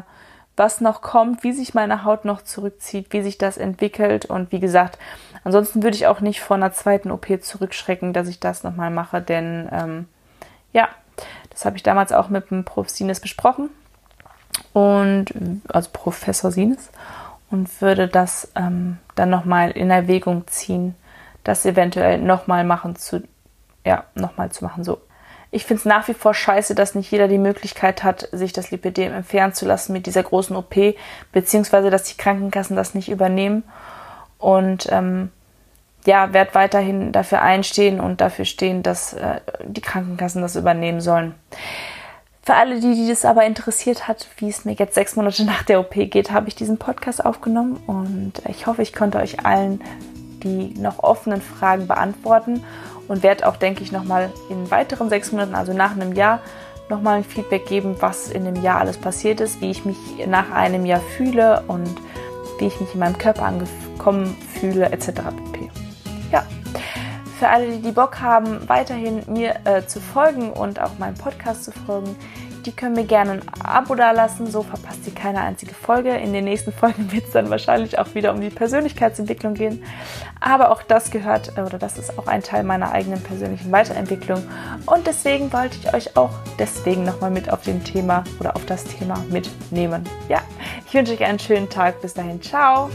was 0.58 0.82
noch 0.82 1.02
kommt, 1.02 1.44
wie 1.44 1.54
sich 1.54 1.74
meine 1.74 2.04
Haut 2.04 2.26
noch 2.26 2.42
zurückzieht, 2.42 3.14
wie 3.14 3.22
sich 3.22 3.38
das 3.38 3.58
entwickelt. 3.58 4.26
Und 4.26 4.52
wie 4.52 4.60
gesagt, 4.60 4.98
ansonsten 5.44 5.84
würde 5.84 5.96
ich 5.96 6.08
auch 6.08 6.20
nicht 6.20 6.42
vor 6.42 6.58
einer 6.58 6.74
zweiten 6.74 7.12
OP 7.12 7.28
zurückschrecken, 7.42 8.12
dass 8.12 8.28
ich 8.28 8.40
das 8.40 8.64
nochmal 8.64 8.90
mache, 8.90 9.22
denn 9.22 9.70
ähm, 9.72 10.06
ja, 10.74 10.90
das 11.52 11.66
habe 11.66 11.78
ich 11.78 11.84
damals 11.84 12.12
auch 12.12 12.30
mit 12.30 12.52
dem 12.52 12.66
Prof. 12.66 12.90
Sines 12.90 13.20
besprochen 13.20 13.70
und 14.74 15.34
also 15.70 15.90
Professor 15.94 16.52
Sines 16.52 16.90
und 17.50 17.82
würde 17.82 18.08
das 18.08 18.52
ähm, 18.56 18.98
dann 19.16 19.30
nochmal 19.30 19.72
in 19.72 19.90
Erwägung 19.90 20.48
ziehen, 20.48 20.96
das 21.44 21.66
eventuell 21.66 22.20
nochmal 22.20 22.64
machen 22.64 22.96
zu, 22.96 23.24
ja, 23.86 24.04
nochmal 24.16 24.52
zu 24.52 24.66
machen. 24.66 24.84
So. 24.84 25.00
Ich 25.52 25.66
finde 25.66 25.80
es 25.80 25.86
nach 25.86 26.08
wie 26.08 26.14
vor 26.14 26.34
scheiße, 26.34 26.76
dass 26.76 26.96
nicht 26.96 27.12
jeder 27.12 27.28
die 27.28 27.38
Möglichkeit 27.38 28.04
hat, 28.04 28.28
sich 28.32 28.54
das 28.54 28.72
Lipidem 28.72 29.14
entfernen 29.14 29.54
zu 29.54 29.66
lassen 29.66 29.94
mit 29.94 30.06
dieser 30.06 30.24
großen 30.24 30.56
OP, 30.56 30.76
beziehungsweise 31.32 31.90
dass 31.90 32.04
die 32.04 32.18
Krankenkassen 32.18 32.76
das 32.76 32.94
nicht 32.94 33.10
übernehmen. 33.10 33.64
Und 34.38 34.88
ähm, 34.92 35.32
ja, 36.06 36.34
werde 36.34 36.54
weiterhin 36.54 37.12
dafür 37.12 37.42
einstehen 37.42 38.00
und 38.00 38.22
dafür 38.22 38.46
stehen, 38.46 38.84
dass 38.84 39.14
äh, 39.14 39.42
die 39.64 39.82
Krankenkassen 39.82 40.42
das 40.42 40.56
übernehmen 40.56 41.02
sollen. 41.02 41.36
Für 42.44 42.56
alle, 42.56 42.80
die, 42.80 42.96
die 42.96 43.10
das 43.10 43.26
aber 43.26 43.46
interessiert 43.46 44.08
hat, 44.08 44.28
wie 44.38 44.48
es 44.48 44.64
mir 44.64 44.74
jetzt 44.74 44.96
sechs 44.96 45.18
Monate 45.18 45.44
nach 45.44 45.64
der 45.64 45.82
OP 45.82 45.94
geht, 45.94 46.32
habe 46.32 46.48
ich 46.48 46.56
diesen 46.56 46.78
Podcast 46.78 47.26
aufgenommen 47.26 47.76
und 47.88 48.34
ich 48.48 48.68
hoffe, 48.68 48.82
ich 48.82 48.94
konnte 48.94 49.18
euch 49.18 49.46
allen 49.46 49.82
die 50.44 50.74
noch 50.80 51.00
offenen 51.00 51.42
Fragen 51.42 51.88
beantworten 51.88 52.64
und 53.08 53.24
werde 53.24 53.48
auch, 53.48 53.58
denke 53.58 53.84
ich, 53.84 53.92
nochmal 53.92 54.32
in 54.50 54.70
weiteren 54.72 55.10
sechs 55.10 55.32
Monaten, 55.32 55.56
also 55.56 55.74
nach 55.74 55.92
einem 55.92 56.14
Jahr, 56.14 56.42
nochmal 56.90 57.18
ein 57.18 57.24
Feedback 57.24 57.66
geben, 57.66 57.96
was 58.00 58.30
in 58.30 58.46
dem 58.46 58.62
Jahr 58.62 58.80
alles 58.80 58.98
passiert 58.98 59.42
ist, 59.42 59.62
wie 59.62 59.72
ich 59.72 59.86
mich 59.86 59.98
nach 60.26 60.52
einem 60.52 60.86
Jahr 60.86 61.02
fühle 61.02 61.64
und 61.68 61.96
wie 62.60 62.68
ich 62.68 62.80
mich 62.80 62.94
in 62.94 63.00
meinem 63.00 63.18
Körper 63.18 63.44
angekommen 63.44 64.36
fühle, 64.60 64.92
etc. 64.92 65.08
pp. 65.52 65.70
Ja, 66.32 66.46
für 67.40 67.50
alle, 67.50 67.78
die 67.78 67.92
Bock 67.92 68.20
haben, 68.20 68.68
weiterhin 68.68 69.22
mir 69.28 69.58
äh, 69.66 69.86
zu 69.86 70.00
folgen 70.00 70.52
und 70.52 70.82
auch 70.82 70.98
meinem 70.98 71.16
Podcast 71.16 71.66
zu 71.66 71.72
folgen, 71.72 72.16
die 72.68 72.74
können 72.74 72.96
mir 72.96 73.06
gerne 73.06 73.32
ein 73.32 73.42
Abo 73.64 73.96
dalassen, 73.96 74.46
so 74.46 74.62
verpasst 74.62 75.08
ihr 75.08 75.16
keine 75.16 75.40
einzige 75.40 75.74
Folge. 75.74 76.16
In 76.18 76.34
den 76.34 76.44
nächsten 76.44 76.74
Folgen 76.74 77.12
wird 77.12 77.26
es 77.26 77.32
dann 77.32 77.50
wahrscheinlich 77.50 77.98
auch 77.98 78.14
wieder 78.14 78.34
um 78.34 78.42
die 78.42 78.50
Persönlichkeitsentwicklung 78.50 79.54
gehen. 79.54 79.84
Aber 80.42 80.72
auch 80.72 80.84
das 80.84 81.10
gehört 81.10 81.58
äh, 81.58 81.62
oder 81.62 81.80
das 81.80 81.98
ist 81.98 82.20
auch 82.20 82.28
ein 82.28 82.44
Teil 82.44 82.64
meiner 82.64 82.92
eigenen 82.92 83.24
persönlichen 83.24 83.72
Weiterentwicklung. 83.72 84.44
Und 84.86 85.08
deswegen 85.08 85.52
wollte 85.54 85.78
ich 85.82 85.94
euch 85.94 86.18
auch 86.18 86.32
deswegen 86.60 87.06
nochmal 87.06 87.32
mit 87.32 87.50
auf 87.50 87.62
dem 87.62 87.84
Thema 87.84 88.26
oder 88.40 88.56
auf 88.56 88.66
das 88.66 88.84
Thema 88.84 89.24
mitnehmen. 89.30 90.04
Ja, 90.28 90.42
ich 90.86 90.94
wünsche 90.94 91.14
euch 91.14 91.24
einen 91.24 91.40
schönen 91.40 91.70
Tag. 91.70 92.02
Bis 92.02 92.14
dahin, 92.14 92.42
ciao. 92.42 92.90